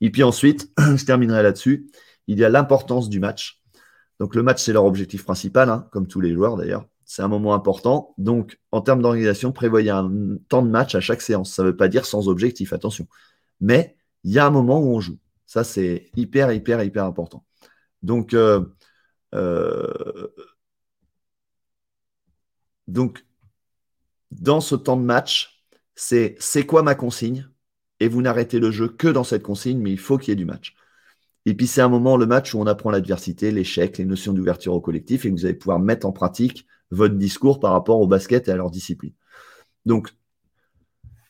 Et 0.00 0.10
puis 0.10 0.22
ensuite, 0.22 0.70
je 0.78 1.04
terminerai 1.04 1.42
là-dessus, 1.42 1.90
il 2.26 2.38
y 2.38 2.44
a 2.44 2.48
l'importance 2.48 3.08
du 3.08 3.20
match. 3.20 3.60
Donc 4.20 4.34
le 4.34 4.42
match, 4.42 4.62
c'est 4.62 4.72
leur 4.72 4.84
objectif 4.84 5.24
principal, 5.24 5.68
hein, 5.70 5.88
comme 5.92 6.06
tous 6.06 6.20
les 6.20 6.32
joueurs 6.32 6.56
d'ailleurs. 6.56 6.86
C'est 7.04 7.22
un 7.22 7.28
moment 7.28 7.54
important. 7.54 8.14
Donc, 8.16 8.58
en 8.70 8.80
termes 8.80 9.02
d'organisation, 9.02 9.52
prévoyez 9.52 9.90
un 9.90 10.10
temps 10.48 10.62
de 10.62 10.70
match 10.70 10.94
à 10.94 11.00
chaque 11.00 11.20
séance. 11.20 11.52
Ça 11.52 11.62
ne 11.62 11.68
veut 11.68 11.76
pas 11.76 11.88
dire 11.88 12.06
sans 12.06 12.28
objectif, 12.28 12.72
attention. 12.72 13.06
Mais 13.60 13.96
il 14.24 14.32
y 14.32 14.38
a 14.38 14.46
un 14.46 14.50
moment 14.50 14.80
où 14.80 14.94
on 14.96 15.00
joue. 15.00 15.18
Ça, 15.46 15.64
c'est 15.64 16.10
hyper, 16.16 16.52
hyper, 16.52 16.82
hyper 16.82 17.04
important. 17.04 17.44
Donc, 18.02 18.32
euh, 18.34 18.64
euh, 19.34 20.28
donc, 22.88 23.24
dans 24.30 24.60
ce 24.60 24.74
temps 24.74 24.96
de 24.96 25.02
match, 25.02 25.64
c'est 25.94 26.36
c'est 26.40 26.66
quoi 26.66 26.82
ma 26.82 26.94
consigne? 26.94 27.48
Et 28.02 28.08
vous 28.08 28.20
n'arrêtez 28.20 28.58
le 28.58 28.72
jeu 28.72 28.88
que 28.88 29.06
dans 29.06 29.22
cette 29.22 29.44
consigne, 29.44 29.78
mais 29.78 29.92
il 29.92 29.98
faut 29.98 30.18
qu'il 30.18 30.30
y 30.30 30.32
ait 30.32 30.36
du 30.36 30.44
match. 30.44 30.74
Et 31.46 31.54
puis 31.54 31.68
c'est 31.68 31.82
un 31.82 31.88
moment, 31.88 32.16
le 32.16 32.26
match, 32.26 32.52
où 32.52 32.58
on 32.58 32.66
apprend 32.66 32.90
l'adversité, 32.90 33.52
l'échec, 33.52 33.96
les 33.96 34.04
notions 34.04 34.32
d'ouverture 34.32 34.74
au 34.74 34.80
collectif, 34.80 35.24
et 35.24 35.30
vous 35.30 35.44
allez 35.44 35.54
pouvoir 35.54 35.78
mettre 35.78 36.04
en 36.04 36.10
pratique 36.10 36.66
votre 36.90 37.14
discours 37.14 37.60
par 37.60 37.70
rapport 37.70 38.00
au 38.00 38.08
basket 38.08 38.48
et 38.48 38.50
à 38.50 38.56
leur 38.56 38.72
discipline. 38.72 39.12
Donc, 39.86 40.10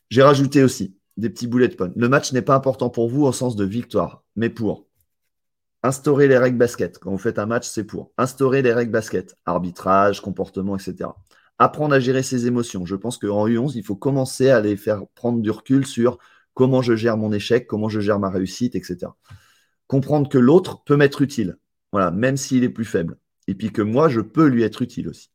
j'ai 0.09 0.23
rajouté 0.23 0.63
aussi 0.63 0.97
des 1.19 1.29
petits 1.29 1.47
bullet 1.47 1.69
points. 1.69 1.93
Le 1.95 2.09
match 2.09 2.33
n'est 2.33 2.41
pas 2.41 2.55
important 2.55 2.89
pour 2.89 3.07
vous 3.07 3.25
au 3.25 3.33
sens 3.33 3.55
de 3.55 3.67
victoire, 3.67 4.25
mais 4.35 4.49
pour 4.49 4.87
instaurer 5.83 6.27
les 6.27 6.39
règles 6.39 6.57
basket. 6.57 6.99
Quand 6.99 7.11
vous 7.11 7.19
faites 7.19 7.39
un 7.39 7.47
match, 7.47 7.69
c'est 7.69 7.85
pour 7.85 8.13
instaurer 8.17 8.63
les 8.63 8.73
règles 8.73 8.93
basket, 8.93 9.37
arbitrage, 9.45 10.23
comportement, 10.23 10.77
etc. 10.77 11.11
Apprendre 11.59 11.95
à 11.95 12.01
gérer 12.01 12.23
ses 12.23 12.47
émotions. 12.47 12.87
Je 12.87 12.97
pense 12.97 13.19
qu'en 13.19 13.47
U11, 13.47 13.73
il 13.75 13.85
faut 13.85 13.95
commencer 13.95 14.49
à 14.49 14.63
les 14.63 14.79
faire 14.79 15.03
prendre 15.15 15.43
du 15.43 15.51
recul 15.51 15.87
sur 15.87 16.19
comment 16.55 16.83
je 16.83 16.95
gère 16.95 17.17
mon 17.17 17.33
échec, 17.33 17.67
comment 17.67 17.89
je 17.89 18.01
gère 18.01 18.19
ma 18.19 18.31
réussite, 18.31 18.75
etc. 18.75 19.13
Comprendre 19.87 20.29
que 20.29 20.39
l'autre 20.39 20.83
peut 20.85 20.97
m'être 20.97 21.23
utile, 21.23 21.59
voilà, 21.93 22.11
même 22.11 22.37
s'il 22.37 22.65
est 22.65 22.69
plus 22.69 22.85
faible. 22.85 23.19
Et 23.49 23.55
puis 23.55 23.73
que 23.73 23.83
moi, 23.83 24.09
je 24.09 24.21
peux 24.21 24.47
lui 24.47 24.63
être 24.63 24.83
utile 24.83 25.09
aussi. 25.09 25.31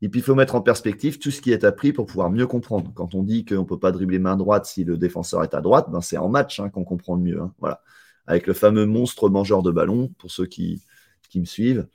Et 0.00 0.08
puis, 0.08 0.20
il 0.20 0.22
faut 0.22 0.36
mettre 0.36 0.54
en 0.54 0.60
perspective 0.60 1.18
tout 1.18 1.30
ce 1.30 1.40
qui 1.40 1.50
est 1.50 1.64
appris 1.64 1.92
pour 1.92 2.06
pouvoir 2.06 2.30
mieux 2.30 2.46
comprendre. 2.46 2.92
Quand 2.94 3.14
on 3.14 3.22
dit 3.24 3.44
qu'on 3.44 3.56
ne 3.56 3.64
peut 3.64 3.80
pas 3.80 3.90
dribbler 3.90 4.20
main 4.20 4.36
droite 4.36 4.66
si 4.66 4.84
le 4.84 4.96
défenseur 4.96 5.42
est 5.42 5.54
à 5.54 5.60
droite, 5.60 5.90
ben 5.90 6.00
c'est 6.00 6.18
en 6.18 6.28
match 6.28 6.60
hein, 6.60 6.70
qu'on 6.70 6.84
comprend 6.84 7.16
le 7.16 7.22
mieux. 7.22 7.40
Hein. 7.40 7.52
voilà. 7.58 7.82
Avec 8.26 8.46
le 8.46 8.52
fameux 8.52 8.86
monstre 8.86 9.28
mangeur 9.28 9.62
de 9.62 9.70
ballon, 9.70 10.12
pour 10.18 10.30
ceux 10.30 10.46
qui, 10.46 10.82
qui 11.30 11.40
me 11.40 11.46
suivent. 11.46 11.86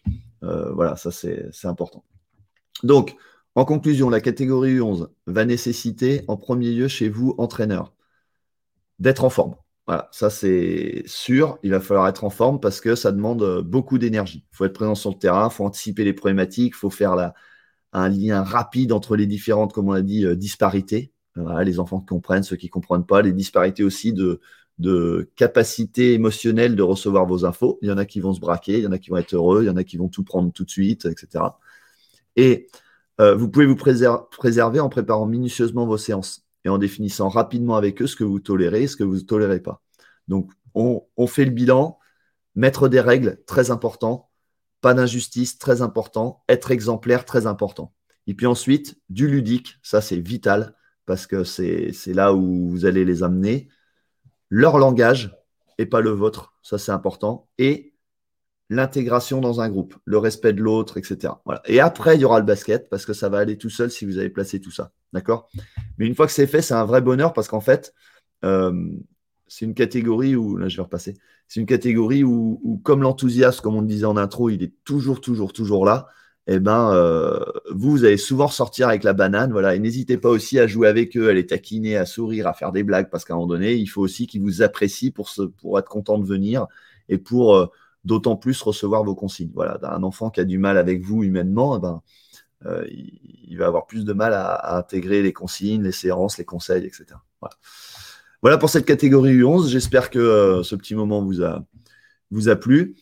Euh, 0.44 0.72
voilà, 0.74 0.96
ça 0.96 1.12
c'est 1.12 1.52
important. 1.64 2.04
Donc, 2.84 3.16
en 3.56 3.66
conclusion, 3.66 4.10
la 4.10 4.20
catégorie 4.20 4.78
U11 4.80 5.08
va 5.28 5.46
nécessiter 5.46 6.24
en 6.28 6.38
premier 6.38 6.72
lieu 6.72 6.88
chez 6.88 7.08
vous, 7.08 7.36
entraîneur, 7.38 7.94
d'être 9.00 9.24
en 9.24 9.30
forme. 9.30 9.56
Voilà, 9.88 10.08
ça 10.12 10.30
c'est 10.30 11.04
sûr, 11.06 11.60
il 11.64 11.72
va 11.72 11.82
falloir 11.82 12.08
être 12.08 12.24
en 12.24 12.30
forme 12.30 12.60
parce 12.60 12.80
que 12.80 12.96
ça 12.96 13.12
demande 13.12 13.62
beaucoup 13.62 13.98
d'énergie. 13.98 14.46
Il 14.54 14.56
faut 14.56 14.66
être 14.66 14.74
présent 14.74 14.96
sur 14.96 15.10
le 15.10 15.18
terrain, 15.18 15.50
il 15.52 15.54
faut 15.54 15.66
anticiper 15.66 16.06
les 16.06 16.14
problématiques, 16.14 16.74
il 16.76 16.80
faut 16.80 16.90
faire 16.90 17.34
un 17.94 18.10
lien 18.10 18.44
rapide 18.44 18.92
entre 18.92 19.16
les 19.16 19.28
différentes, 19.28 19.74
comme 19.74 19.90
on 19.90 19.94
a 19.94 20.02
dit, 20.02 20.26
euh, 20.26 20.36
disparités. 20.36 21.12
les 21.36 21.80
enfants 21.80 22.00
qui 22.00 22.08
comprennent, 22.08 22.44
ceux 22.44 22.56
qui 22.58 22.68
ne 22.68 22.72
comprennent 22.72 23.06
pas, 23.06 23.22
les 23.24 23.34
disparités 23.34 23.84
aussi 23.84 24.14
de, 24.14 24.40
capacité 25.36 26.14
émotionnelle 26.14 26.76
de 26.76 26.84
recevoir 26.84 27.26
vos 27.26 27.46
infos. 27.46 27.80
Il 27.82 27.90
y 27.90 27.92
en 27.92 27.98
a 27.98 28.06
qui 28.06 28.20
vont 28.20 28.34
se 28.34 28.40
braquer, 28.40 28.78
il 28.80 28.84
y 28.84 28.88
en 28.88 28.92
a 28.92 29.00
qui 29.00 29.10
vont 29.10 29.18
être 29.18 29.34
heureux, 29.34 29.64
il 29.64 29.68
y 29.68 29.70
en 29.70 29.78
a 29.78 29.84
qui 29.84 29.98
vont 29.98 30.10
tout 30.10 30.24
prendre 30.24 30.52
tout 30.52 30.64
de 30.64 30.70
suite, 30.70 31.06
etc. 31.06 31.46
Et 32.36 32.68
euh, 33.22 33.36
vous 33.36 33.50
pouvez 33.50 33.66
vous 33.66 33.76
préserver 33.76 34.80
en 34.80 34.90
préparant 34.90 35.26
minutieusement 35.26 35.86
vos 35.86 35.98
séances 35.98 36.43
et 36.66 36.70
en 36.70 36.78
définissant 36.78 37.30
rapidement 37.30 37.76
avec 37.76 38.02
eux 38.02 38.08
ce 38.08 38.16
que 38.16 38.24
vous 38.24 38.40
tolérez 38.40 38.84
et 38.84 38.88
ce 38.88 38.96
que 38.96 39.04
vous 39.04 39.16
ne 39.16 39.22
tolérez 39.22 39.60
pas. 39.60 39.82
Donc, 40.28 40.52
on, 40.76 41.28
fait 41.28 41.46
le 41.46 41.52
bilan, 41.52 42.00
mettre 42.56 42.88
des 42.88 43.00
règles, 43.00 43.44
très 43.46 43.72
important, 43.72 44.30
pas 44.82 44.94
d'injustice, 44.94 45.58
très 45.58 45.82
important. 45.82 46.44
Être 46.50 46.72
exemplaire, 46.72 47.26
très 47.26 47.48
important. 47.48 47.94
Et 48.28 48.34
puis 48.34 48.46
ensuite, 48.46 49.00
du 49.10 49.28
ludique, 49.28 49.78
ça 49.82 50.02
c'est 50.02 50.18
vital 50.18 50.76
parce 51.06 51.28
que 51.28 51.44
c'est 51.44 51.94
là 52.08 52.34
où 52.34 52.70
vous 52.70 52.86
allez 52.86 53.06
les 53.06 53.24
amener. 53.24 53.70
Leur 54.50 54.78
langage 54.78 55.38
et 55.78 55.86
pas 55.86 56.02
le 56.02 56.12
vôtre, 56.12 56.56
ça 56.62 56.78
c'est 56.78 56.92
important. 56.92 57.50
Et 57.58 57.94
l'intégration 58.70 59.42
dans 59.42 59.62
un 59.62 59.70
groupe, 59.70 59.96
le 60.06 60.18
respect 60.18 60.54
de 60.54 60.62
l'autre, 60.62 60.98
etc. 60.98 61.34
Et 61.66 61.80
après, 61.80 62.16
il 62.16 62.22
y 62.22 62.26
aura 62.26 62.40
le 62.40 62.46
basket 62.46 62.90
parce 62.90 63.06
que 63.06 63.14
ça 63.14 63.30
va 63.30 63.40
aller 63.40 63.58
tout 63.58 63.70
seul 63.70 63.92
si 63.92 64.06
vous 64.06 64.18
avez 64.18 64.30
placé 64.30 64.60
tout 64.60 64.72
ça. 64.72 64.92
D'accord? 65.14 65.50
Mais 65.98 66.08
une 66.08 66.16
fois 66.16 66.26
que 66.26 66.34
c'est 66.34 66.48
fait, 66.48 66.62
c'est 66.62 66.74
un 66.74 66.86
vrai 66.86 67.02
bonheur 67.02 67.34
parce 67.34 67.48
qu'en 67.48 67.62
fait, 67.62 67.94
euh, 68.44 68.74
c'est 69.48 69.66
une 69.66 69.76
catégorie 69.76 70.36
où, 70.36 70.58
là 70.58 70.68
je 70.68 70.76
vais 70.78 70.84
repasser, 70.84 71.16
c'est 71.48 71.60
une 71.60 71.68
catégorie 71.68 72.24
où, 72.24 72.82
comme 72.84 73.04
l'enthousiasme, 73.04 73.62
comme 73.62 73.76
on 73.76 73.82
le 73.82 73.88
disait 73.88 74.06
en 74.06 74.18
intro, 74.18 74.50
il 74.50 74.64
est 74.64 74.74
toujours, 74.84 75.22
toujours, 75.22 75.54
toujours 75.54 75.86
là. 75.86 76.08
Eh 76.48 76.60
ben, 76.60 76.92
euh, 76.92 77.40
vous, 77.72 77.92
vous 77.92 78.06
allez 78.06 78.18
souvent 78.18 78.48
ressortir 78.48 78.90
avec 78.90 79.04
la 79.04 79.14
banane, 79.14 79.52
voilà. 79.52 79.76
Et 79.76 79.80
n'hésitez 79.80 80.18
pas 80.18 80.30
aussi 80.30 80.60
à 80.60 80.68
jouer 80.68 80.88
avec 80.88 81.16
eux, 81.16 81.30
à 81.30 81.34
les 81.34 81.46
taquiner, 81.46 81.96
à 81.96 82.06
sourire, 82.06 82.48
à 82.48 82.54
faire 82.54 82.72
des 82.72 82.84
blagues, 82.84 83.10
parce 83.10 83.24
qu'à 83.24 83.34
un 83.34 83.38
moment 83.38 83.48
donné, 83.48 83.76
il 83.76 83.86
faut 83.86 84.02
aussi 84.02 84.28
qu'ils 84.28 84.42
vous 84.42 84.62
apprécient 84.62 85.12
pour, 85.12 85.30
se, 85.30 85.44
pour 85.44 85.80
être 85.80 85.88
content 85.88 86.18
de 86.18 86.26
venir 86.26 86.68
et 87.08 87.18
pour 87.18 87.56
euh, 87.56 87.68
d'autant 88.04 88.36
plus 88.36 88.62
recevoir 88.62 89.04
vos 89.04 89.16
consignes. 89.16 89.52
Voilà, 89.54 89.80
un 89.84 90.04
enfant 90.04 90.30
qui 90.32 90.42
a 90.42 90.44
du 90.44 90.58
mal 90.58 90.78
avec 90.78 91.02
vous 91.02 91.24
humainement, 91.24 91.78
eh 91.78 91.80
ben, 91.80 92.02
euh, 92.66 92.86
il, 92.90 93.58
va 93.58 93.68
avoir 93.68 93.86
plus 93.86 94.06
de 94.06 94.14
mal 94.14 94.34
à, 94.34 94.78
intégrer 94.78 95.22
les 95.22 95.34
consignes, 95.34 95.84
les 95.84 95.92
séances, 95.92 96.38
les 96.38 96.46
conseils, 96.46 96.86
etc. 96.86 97.06
Voilà. 98.42 98.58
Pour 98.58 98.70
cette 98.70 98.86
catégorie 98.86 99.38
U11. 99.38 99.68
J'espère 99.68 100.10
que 100.10 100.20
euh, 100.20 100.64
ce 100.64 100.76
petit 100.76 100.96
moment 100.96 101.24
vous 101.24 101.44
a, 102.50 102.56
plu. 102.56 102.96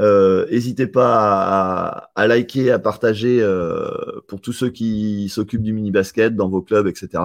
Euh, 0.00 0.46
n'hésitez 0.50 0.86
pas 0.88 2.10
à, 2.14 2.26
liker, 2.26 2.70
à 2.72 2.78
partager 2.78 3.40
pour 4.26 4.40
tous 4.40 4.52
ceux 4.52 4.70
qui 4.70 5.28
s'occupent 5.28 5.62
du 5.62 5.72
mini 5.72 5.90
basket 5.90 6.34
dans 6.34 6.48
vos 6.48 6.62
clubs, 6.62 6.86
etc. 6.86 7.22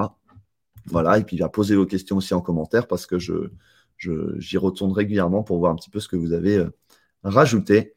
Voilà, 0.86 1.18
et 1.18 1.24
puis 1.24 1.42
à 1.42 1.50
poser 1.50 1.76
vos 1.76 1.86
questions 1.86 2.18
aussi 2.18 2.34
en 2.34 2.42
commentaire 2.42 2.88
parce 2.88 3.06
que 3.06 3.18
j'y 3.18 4.58
retourne 4.58 4.92
régulièrement 4.92 5.44
pour 5.44 5.60
voir 5.60 5.72
un 5.72 5.76
petit 5.76 5.90
peu 5.90 6.00
ce 6.00 6.08
que 6.08 6.16
vous 6.16 6.34
avez 6.34 6.64
rajouté. 7.24 7.96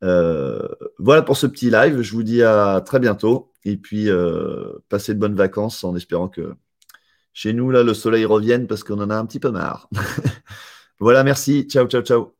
Voilà 0.00 1.22
pour 1.22 1.36
ce 1.36 1.46
petit 1.46 1.70
live. 1.70 2.00
Je 2.02 2.12
vous 2.12 2.22
dis 2.22 2.42
à 2.42 2.82
très 2.84 3.00
bientôt 3.00 3.52
et 3.64 3.76
puis 3.76 4.08
passez 4.88 5.14
de 5.14 5.18
bonnes 5.18 5.36
vacances 5.36 5.84
en 5.84 5.96
espérant 5.96 6.28
que 6.28 6.54
chez 7.38 7.52
nous, 7.52 7.70
là, 7.70 7.84
le 7.84 7.94
soleil 7.94 8.24
revienne 8.24 8.66
parce 8.66 8.82
qu'on 8.82 9.00
en 9.00 9.10
a 9.10 9.16
un 9.16 9.24
petit 9.24 9.38
peu 9.38 9.52
marre. 9.52 9.88
voilà, 10.98 11.22
merci. 11.22 11.68
Ciao, 11.70 11.86
ciao, 11.86 12.02
ciao. 12.02 12.37